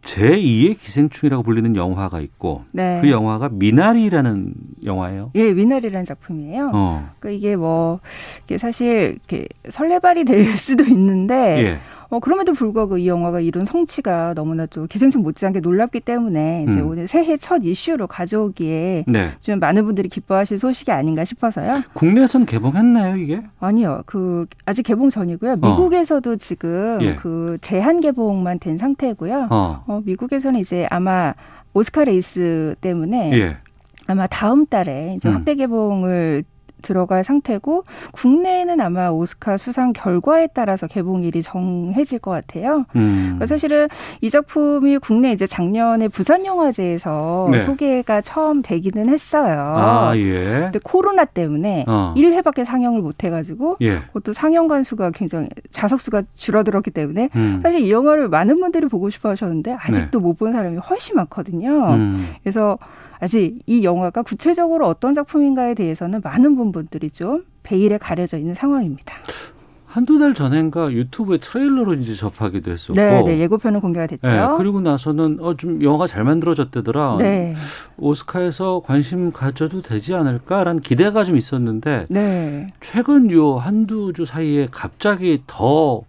[0.03, 2.99] 제2의 기생충이라고 불리는 영화가 있고 네.
[3.01, 4.53] 그 영화가 미나리라는
[4.83, 5.31] 영화예요.
[5.35, 6.71] 예, 위너리라는 작품이에요.
[6.73, 7.09] 어.
[7.19, 8.01] 그러니까 이게 뭐
[8.43, 11.79] 이게 사실 이렇게 설레발이 될 수도 있는데 예.
[12.13, 16.89] 어 그럼에도 불구하고 이 영화가 이룬 성취가 너무나도 기생충 못지않게 놀랍기 때문에 이제 음.
[16.89, 19.29] 오늘 새해 첫 이슈로 가져오기에 네.
[19.41, 21.81] 좀 많은 분들이 기뻐하실 소식이 아닌가 싶어서요.
[21.93, 23.41] 국내에선 개봉했나요, 이게?
[23.59, 24.03] 아니요.
[24.05, 25.55] 그 아직 개봉 전이고요.
[25.55, 27.15] 미국에서도 지금 예.
[27.15, 29.47] 그 제한 개봉만 된 상태고요.
[29.49, 29.83] 어.
[29.87, 31.33] 어, 미국에서는 이제 아마
[31.73, 33.57] 오스카 레이스 때문에 예.
[34.05, 35.33] 아마 다음 달에 이제 음.
[35.33, 36.43] 확대 개봉을
[36.83, 42.85] 들어갈 상태고 국내에는 아마 오스카 수상 결과에 따라서 개봉일이 정해질 것 같아요.
[42.95, 43.21] 음.
[43.23, 43.87] 그러니까 사실은
[44.21, 47.59] 이 작품이 국내 이제 작년에 부산 영화제에서 네.
[47.59, 49.59] 소개가 처음 되기는 했어요.
[49.59, 50.43] 아, 예.
[50.43, 52.13] 근데 코로나 때문에 어.
[52.15, 53.99] 1회밖에 상영을 못 해가지고 예.
[53.99, 57.59] 그것도 상영 관 수가 굉장히 좌석 수가 줄어들었기 때문에 음.
[57.63, 61.93] 사실 이 영화를 많은 분들이 보고 싶어 하셨는데 아직도 못본 사람이 훨씬 많거든요.
[61.93, 62.27] 음.
[62.43, 62.77] 그래서
[63.23, 69.15] 아직 이 영화가 구체적으로 어떤 작품인가에 대해서는 많은 분들이 좀 베일에 가려져 있는 상황입니다.
[69.85, 72.93] 한두 달 전엔가 유튜브에 트레일러로 이제 접하기도 했었고.
[72.95, 74.27] 네, 네, 예고편은 공개가 됐죠.
[74.27, 77.17] 예, 그리고 나서는 어, 좀 영화가 잘 만들어졌대더라.
[77.19, 77.55] 네.
[77.97, 82.67] 오스카에서 관심 가져도 되지 않을까라는 기대가 좀 있었는데 네.
[82.81, 86.01] 최근 요 한두 주 사이에 갑자기 더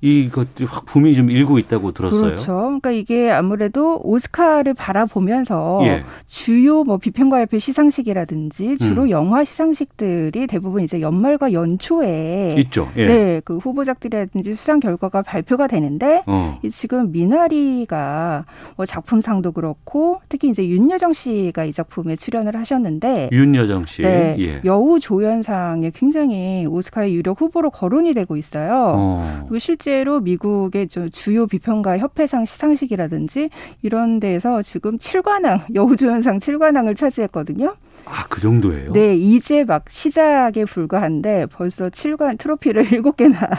[0.00, 2.22] 이것들이 확 붐이 좀 일고 있다고 들었어요.
[2.22, 2.52] 그렇죠.
[2.54, 6.04] 그러니까 이게 아무래도 오스카를 바라보면서 예.
[6.26, 9.10] 주요 뭐 비평가협회 시상식이라든지 주로 음.
[9.10, 12.88] 영화 시상식들이 대부분 이제 연말과 연초에 있죠.
[12.96, 13.06] 예.
[13.06, 16.58] 네, 그 후보작들이라든지 수상 결과가 발표가 되는데 어.
[16.62, 18.44] 이 지금 미나리가
[18.76, 24.02] 뭐 작품상도 그렇고 특히 이제 윤여정 씨가 이 작품에 출연을 하셨는데 윤여정 씨.
[24.02, 24.60] 네, 예.
[24.64, 28.94] 여우 조연상에 굉장히 오스카의 유력 후보로 거론이 되고 있어요.
[28.96, 29.40] 어.
[29.42, 33.48] 그리고 실제 로 미국의 저 주요 비평가 협회상 시상식이라든지
[33.82, 37.74] 이런 데에서 지금 7관왕 여우조연상 7관왕을 차지했거든요.
[38.06, 38.92] 아, 그 정도예요?
[38.92, 43.58] 네, 이제 막 시작에 불과한데 벌써 7관 트로피를 7개나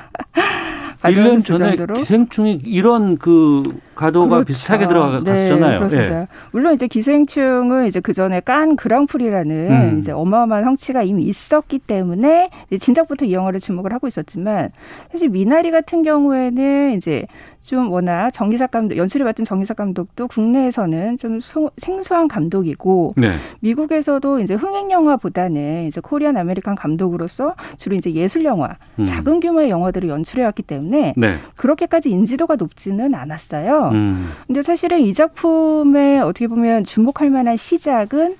[1.02, 3.64] 1년 전에 기생충이 이런 그
[3.96, 4.46] 가도가 그렇죠.
[4.46, 5.80] 비슷하게 네, 들어갔었잖아요.
[5.80, 6.22] 그렇습니다.
[6.22, 6.28] 예.
[6.52, 10.00] 물론 이제 기생충은 이제 그 전에 깐 그랑프리라는 음.
[10.00, 14.70] 이제 어마어마한 성취가 이미 있었기 때문에 이제 진작부터 이 영화를 주목을 하고 있었지만
[15.12, 17.26] 사실 미나리 같은 경우에는 이제
[17.64, 23.32] 좀 워낙 정이삭 감독 연출을 맡은 정이삭 감독도 국내에서는 좀 소, 생소한 감독이고 네.
[23.60, 29.06] 미국에서도 이제 흥행 영화보다는 이제 Korean American 감독으로서 주로 이제 예술 영화, 음.
[29.06, 31.36] 작은 규모의 영화들을 연출해 왔기 때문에 네.
[31.56, 33.90] 그렇게까지 인지도가 높지는 않았어요.
[33.94, 34.30] 음.
[34.48, 38.36] 근데 사실은 이 작품에 어떻게 보면 주목할 만한 시작은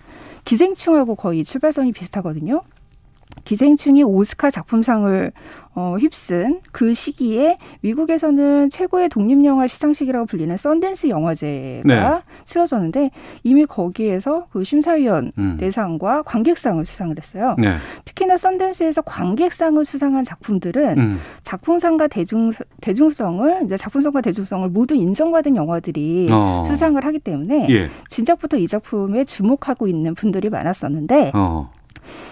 [0.46, 2.62] 기생충하고 거의 출발선이 비슷하거든요.
[3.44, 5.32] 기생충이 오스카 작품상을
[5.74, 12.20] 어, 휩쓴 그 시기에 미국에서는 최고의 독립영화 시상식이라고 불리는 썬댄스 영화제가 네.
[12.46, 13.12] 치러졌는데
[13.44, 15.58] 이미 거기에서 그 심사위원 음.
[15.60, 17.56] 대상과 관객상을 수상을 했어요.
[17.58, 17.76] 네.
[18.04, 21.18] 특히나 썬댄스에서 관객상을 수상한 작품들은 음.
[21.44, 26.64] 작품상과 대중 대중성을 이제 작품성과 대중성을 모두 인정받은 영화들이 어.
[26.66, 27.88] 수상을 하기 때문에 예.
[28.10, 31.72] 진작부터 이 작품에 주목하고 있는 분들이 많았었는데 어.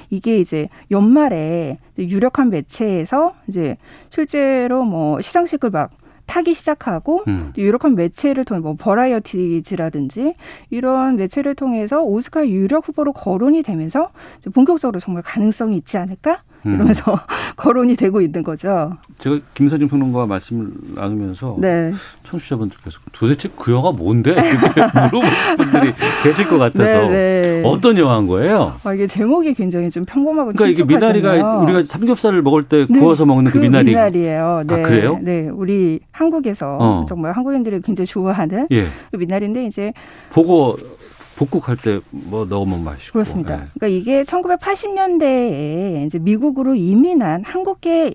[0.10, 3.78] 이게 이제 연말에 유력한 매체에서 이제
[4.10, 5.92] 실제로 뭐 시상식을 막
[6.26, 7.54] 타기 시작하고 음.
[7.58, 10.34] 유력한 매체를 통해 뭐 버라이어티즈라든지
[10.70, 14.10] 이런 매체를 통해서 오스카 유력 후보로 거론이 되면서
[14.54, 16.44] 본격적으로 정말 가능성이 있지 않을까?
[16.66, 16.76] 음.
[16.76, 17.20] 이러면서
[17.56, 18.98] 거론이 되고 있는 거죠.
[19.20, 21.92] 제가 김서진 평론가와 말씀을 나누면서 네.
[22.24, 24.32] 청취자분들께서 도대체 그 영화 뭔데?
[24.32, 25.94] 이렇게 물어보실 분들이
[26.24, 27.64] 계실 것 같아서 네, 네.
[27.66, 28.74] 어떤 영화인 거예요?
[28.84, 31.60] 아, 이게 제목이 굉장히 좀 평범하고 그러니까 이게 미나리가.
[31.60, 33.86] 우리가 삼겹살을 먹을 때 네, 구워서 먹는 그, 미나리.
[33.92, 34.64] 미나리예요.
[34.68, 34.74] 네.
[34.74, 35.20] 아, 그래요?
[35.22, 37.06] 네, 우리 한국에서 어.
[37.08, 38.86] 정말 한국인들이 굉장히 좋아하는 예.
[39.12, 39.94] 그 미나리인데 이제
[40.32, 40.78] 보고
[41.40, 43.14] 볶국할 때 뭐 넣으면 맛있고.
[43.14, 43.54] 그렇습니다.
[43.54, 43.68] 예.
[43.74, 48.14] 그러니까 이게 1980년대에 이제 미국으로 이민한 한국계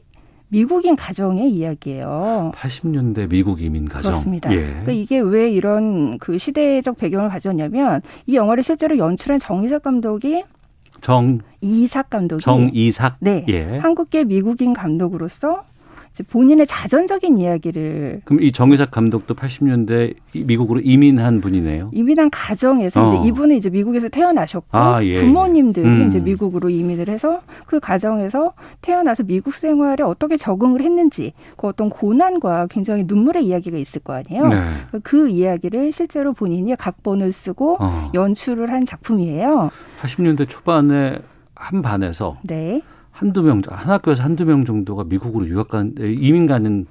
[0.49, 2.53] 미국인 가정의 이야기예요.
[2.55, 4.13] 80년대 미국 이민 가정.
[4.13, 4.53] 그렇습니다.
[4.53, 4.59] 예.
[4.59, 10.45] 그러니까 이게 왜 이런 그 시대적 배경을 가졌냐면 이 영화를 실제로 연출한 정이삭 감독이
[11.01, 13.17] 정 이삭 감독이 정이삭.
[13.21, 13.79] 네 예.
[13.79, 15.65] 한국계 미국인 감독으로서
[16.23, 21.91] 본인의 자전적인 이야기를 그럼 이 정의삭 감독도 80년대 미국으로 이민한 분이네요.
[21.93, 23.15] 이민한 가정에서 어.
[23.15, 25.91] 이제 이분은 이제 미국에서 태어나셨고 아, 예, 부모님들이 예.
[25.91, 26.07] 음.
[26.07, 32.69] 이제 미국으로 이민을 해서 그 가정에서 태어나서 미국 생활에 어떻게 적응을 했는지 그 어떤 고난과
[32.71, 34.49] 굉장히 눈물의 이야기가 있을 거 아니에요.
[34.49, 34.65] 네.
[35.03, 38.11] 그 이야기를 실제로 본인이 각본을 쓰고 어.
[38.15, 39.71] 연출을 한 작품이에요.
[40.03, 41.19] 80년대 초반에
[41.55, 42.81] 한 반에서 네.
[43.15, 46.87] 한두 명, 한 학교에서 한두 명 정도가 미국으로 유학 간, 이민 가는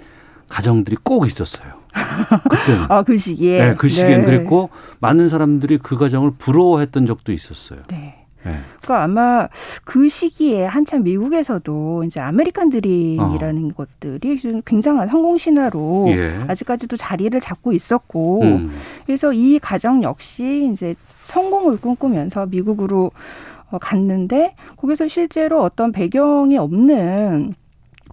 [0.47, 1.74] 가정들이 꼭 있었어요.
[2.49, 2.86] 그때는.
[2.89, 3.59] 아, 그 시기에.
[3.59, 4.26] 네, 그 시기엔 네.
[4.26, 4.69] 그랬고
[4.99, 7.80] 많은 사람들이 그 가정을 부러워했던 적도 있었어요.
[7.89, 8.24] 네.
[8.45, 8.57] 네.
[8.82, 9.47] 그러니까 아마
[9.86, 16.43] 그 시기에 한참 미국에서도 이제 아메리칸 드림이라는 것들이 좀 굉장한 성공 신화로 예.
[16.47, 18.69] 아직까지도 자리를 잡고 있었고 음.
[19.05, 20.93] 그래서 이 가정 역시 이제
[21.24, 27.53] 성공을 꿈꾸면서 미국으로 어, 갔는데 거기서 실제로 어떤 배경이 없는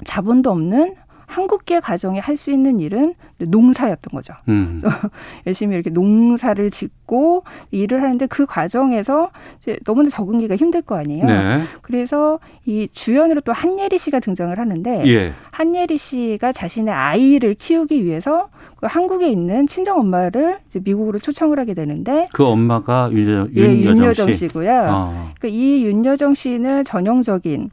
[0.04, 0.94] 자본도 없는
[1.30, 4.32] 한국계 가정이 할 수 있는 일은 농사였던 거죠.
[4.48, 4.80] 음.
[5.46, 9.28] 열심히 이렇게 농사를 짓고 일을 하는데 그 과정에서
[9.84, 11.26] 너무나 적응기가 힘들 거 아니에요.
[11.26, 11.60] 네.
[11.82, 15.32] 그래서 이 주연으로 또 한예리 씨가 등장을 하는데 예.
[15.50, 22.26] 한예리 씨가 자신의 아이를 키우기 위해서 그 한국에 있는 친정 엄마를 미국으로 초청을 하게 되는데
[22.32, 24.48] 그 엄마가 윤여정, 예, 윤여정 윤여정 씨.
[24.48, 24.88] 씨고요.
[24.90, 25.30] 어.
[25.38, 27.70] 그러니까 이 윤여정 씨는 전형적인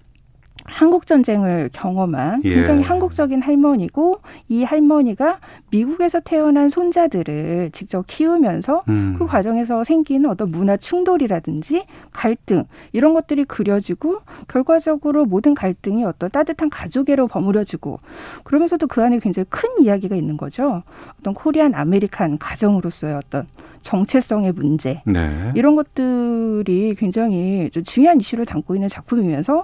[0.68, 2.53] 한국 전쟁을 경험한 예.
[2.53, 5.39] 굉장히 한국적인 할머니고 이 할머니가
[5.72, 9.15] 미국에서 태어난 손자들을 직접 키우면서 음.
[9.18, 16.70] 그 과정에서 생기는 어떤 문화 충돌이라든지 갈등 이런 것들이 그려지고 결과적으로 모든 갈등이 어떤 따뜻한
[16.70, 17.99] 가족애로 버무려지고
[18.43, 20.84] 그러면서도 그 안에 굉장히 큰 이야기가 있는 거죠.
[21.20, 23.47] 어떤 Korean American 가정으로서의 어떤
[23.82, 25.53] 정체성의 문제 네.
[25.55, 29.63] 이런 것들이 굉장히 좀 중요한 이슈를 담고 있는 작품이면서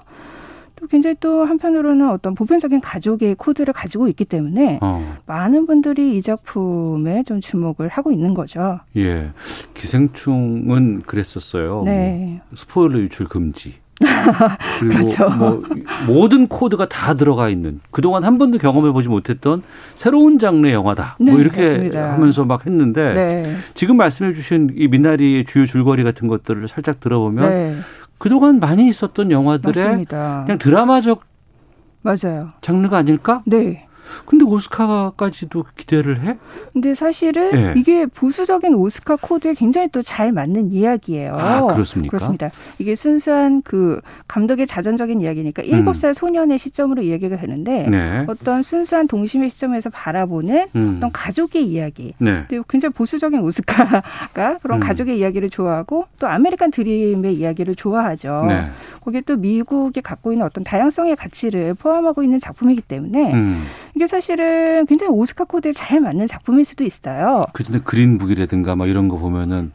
[0.90, 5.16] 굉장히 또 한편으로는 어떤 보편적인 가족의 코드를 가지고 있기 때문에 어.
[5.26, 8.80] 많은 분들이 이 작품에 좀 주목을 하고 있는 거죠.
[8.96, 9.30] 예.
[9.74, 11.82] 기생충은 그랬었어요.
[11.84, 12.40] 네.
[12.48, 13.74] 뭐 스포일러 유출 금지.
[14.80, 15.28] 그리고 그렇죠.
[15.30, 15.62] 뭐
[16.06, 19.62] 모든 코드가 다 들어가 있는 그동안 한 번도 경험해 보지 못했던
[19.94, 21.16] 새로운 장르의 영화다.
[21.20, 22.12] 네, 뭐 이렇게 맞습니다.
[22.12, 23.56] 하면서 막 했는데 네.
[23.74, 27.76] 지금 말씀해 주신 이 미나리의 주요 줄거리 같은 것들을 살짝 들어보면 네.
[28.18, 30.42] 그동안 많이 있었던 영화들의 맞습니다.
[30.46, 31.22] 그냥 드라마적
[32.02, 32.52] 맞아요.
[32.60, 33.42] 장르가 아닐까?
[33.46, 33.86] 네.
[34.26, 36.36] 근데 오스카까지도 기대를 해?
[36.72, 37.74] 근데 사실은 네.
[37.76, 41.34] 이게 보수적인 오스카 코드에 굉장히 또 잘 맞는 이야기예요.
[41.36, 42.10] 아, 그렇습니까?
[42.10, 42.50] 그렇습니다.
[42.78, 47.90] 이게 순수한 그 감독의 자전적인 이야기니까 일곱 살 소년의 시점으로 이야기가 되는데 음.
[47.90, 48.24] 네.
[48.28, 50.94] 어떤 순수한 동심의 시점에서 바라보는 음.
[50.98, 52.14] 어떤 가족의 이야기.
[52.18, 52.44] 네.
[52.48, 54.86] 그리고 굉장히 보수적인 오스카가 그런 음.
[54.86, 58.44] 가족의 이야기를 좋아하고 또 아메리칸 드림의 이야기를 좋아하죠.
[58.46, 58.66] 네.
[59.00, 63.62] 거기에 또 미국이 갖고 있는 어떤 다양성의 가치를 포함하고 있는 작품이기 때문에 음.
[63.94, 67.46] 이게 사실은 굉장히 오스카 코드에 잘 맞는 작품일 수도 있어요.
[67.52, 69.72] 그전에 그린북이라든가 막 이런 거 보면은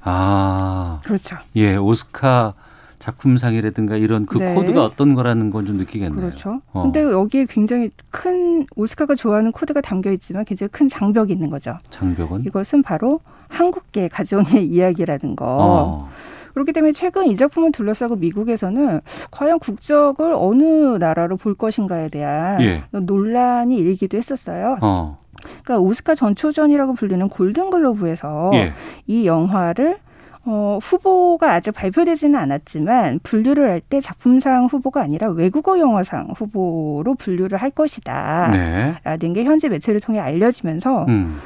[0.00, 1.36] 아 그렇죠.
[1.56, 2.54] 예 오스카
[2.98, 4.54] 작품상이라든가 이런 그 네.
[4.54, 6.20] 코드가 어떤 거라는 건 좀 느끼겠네요.
[6.20, 6.60] 그렇죠.
[6.72, 6.82] 어.
[6.84, 11.76] 근데 여기에 굉장히 큰 오스카가 좋아하는 코드가 담겨 있지만 굉장히 큰 장벽이 있는 거죠.
[11.90, 15.44] 장벽은 이것은 바로 한국계 가정의 이야기라는 거.
[15.46, 16.08] 어.
[16.54, 19.00] 그렇기 때문에 최근 이 작품을 둘러싸고 미국에서는
[19.30, 22.82] 과연 국적을 어느 나라로 볼 것인가에 대한 예.
[22.90, 24.78] 논란이 일기도 했었어요.
[24.80, 25.18] 어.
[25.64, 28.72] 그러니까 오스카 전초전이라고 불리는 골든글로브에서 예.
[29.06, 29.98] 이 영화를
[30.44, 37.58] 어, 후보가 아직 발표되지는 않았지만 분류를 할 때 작품상 후보가 아니라 외국어 영화상 후보로 분류를
[37.58, 38.48] 할 것이다.
[38.52, 38.94] 네.
[39.04, 41.36] 라는 게 현재 매체를 통해 알려지면서 음.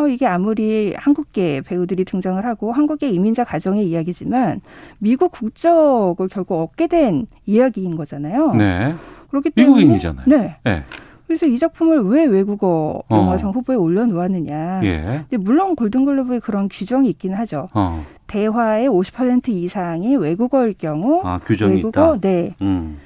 [0.00, 4.62] 어, 이게 아무리 한국계 배우들이 등장을 하고 한국계 이민자 가정의 이야기지만
[4.98, 8.54] 미국 국적을 결국 얻게 된 이야기인 거잖아요.
[8.54, 8.94] 네.
[9.28, 10.26] 그렇기 때문에 미국인이잖아요.
[10.26, 10.56] 네.
[10.66, 10.84] 예.
[11.26, 13.16] 그래서 이 작품을 왜 외국어 어.
[13.16, 14.80] 영화상 후보에 올려놓았느냐.
[14.84, 15.24] 예.
[15.28, 17.68] 근데 물론 골든글로브에 그런 규정이 있긴 하죠.
[17.74, 18.02] 어.
[18.26, 22.20] 대화의 50% 이상이 외국어일 경우 아 규정이 외국어 있다.
[22.20, 22.54] 네.
[22.62, 22.98] 음.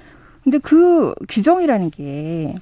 [0.44, 2.54] 근데 그 규정이라는 게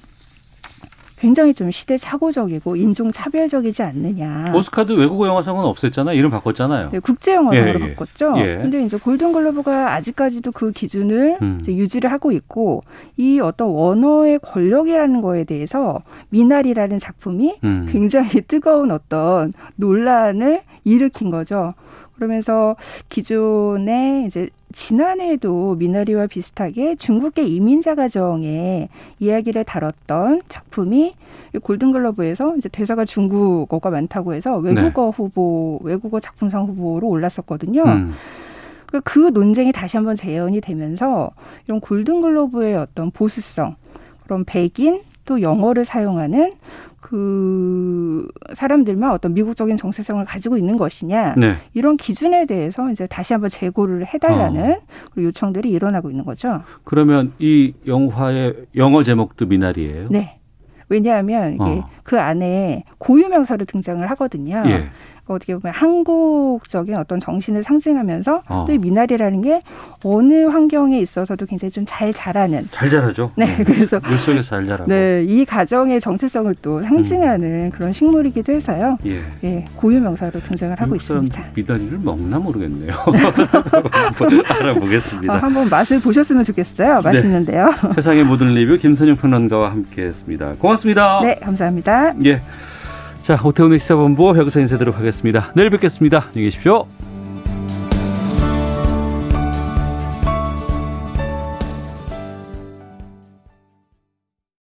[1.23, 4.51] 굉장히 좀 시대착오적이고 인종차별적이지 않느냐.
[4.53, 6.17] 오스카도 외국어 영화상은 없앴잖아요.
[6.17, 6.89] 이름 바꿨잖아요.
[6.91, 7.95] 네, 국제영화상으로 예, 예.
[7.95, 8.33] 바꿨죠.
[8.39, 8.57] 예.
[8.61, 11.63] 근데 이제 골든글로브가 아직까지도 그 기준을 음.
[11.65, 12.83] 유지를 하고 있고
[13.15, 17.87] 이 어떤 원어의 권력이라는 거에 대해서 미나리라는 작품이 음.
[17.89, 21.71] 굉장히 뜨거운 어떤 논란을 일으킨 거죠.
[22.15, 22.75] 그러면서
[23.09, 28.89] 기존에 이제 지난해에도 미나리와 비슷하게 중국계 이민자 가정의
[29.19, 31.13] 이야기를 다뤘던 작품이
[31.61, 37.83] 골든글러브에서 이제 대사가 중국어가 많다고 해서 외국어 후보, 외국어 작품상 후보로 올랐었거든요.
[37.83, 38.11] 음.
[38.87, 41.31] 그- 그 논쟁이 다시 한번 재현이 되면서
[41.65, 43.75] 이런 골든글로브의 어떤 보수성,
[44.23, 46.53] 그런 백인 또 영어를 사용하는
[47.03, 51.55] 그 사람들만 어떤 미국적인 정체성을 가지고 있는 것이냐 네.
[51.73, 54.77] 이런 기준에 대해서 이제 다시 한번 재고를 해달라는 어.
[55.17, 56.61] 요청들이 일어나고 있는 거죠.
[56.85, 60.07] 그러면 이 영화의 영어 제목도 미나리예요?
[60.09, 60.39] 네.
[60.87, 61.89] 왜냐하면 이게 어.
[62.03, 64.63] 그 안에 고유명사로 등장을 하거든요.
[64.67, 64.85] 예.
[65.27, 68.65] 어떻게 보면 한국적인 어떤 정신을 상징하면서 어.
[68.67, 69.59] 또이 미나리라는 게
[70.03, 73.31] 어느 환경에 있어서도 굉장히 좀 잘 자라는 잘 자라죠.
[73.35, 74.89] 네, 그래서 물속에서 잘 자라고.
[74.89, 78.97] 네, 이 가정의 정체성을 또 상징하는 그런 식물이기도 해서요.
[79.05, 79.21] 예.
[79.43, 81.43] 예, 고유 명사로 등장을 하고 있습니다.
[81.53, 82.91] 미나리를 먹나 모르겠네요.
[84.47, 85.33] 알아보겠습니다.
[85.33, 87.01] 어, 한번 맛을 보셨으면 좋겠어요.
[87.01, 87.11] 네.
[87.11, 87.71] 맛있는데요.
[87.95, 90.53] 세상의 모든 리뷰 김선영 평론가와 함께했습니다.
[90.59, 91.21] 고맙습니다.
[91.21, 92.13] 네, 감사합니다.
[92.25, 92.41] 예.
[93.23, 95.53] 자, 오태훈의 시사본부 여기서 인사드리도록 하겠습니다.
[95.55, 96.25] 내일 뵙겠습니다.
[96.27, 96.85] 안녕히 계십시오.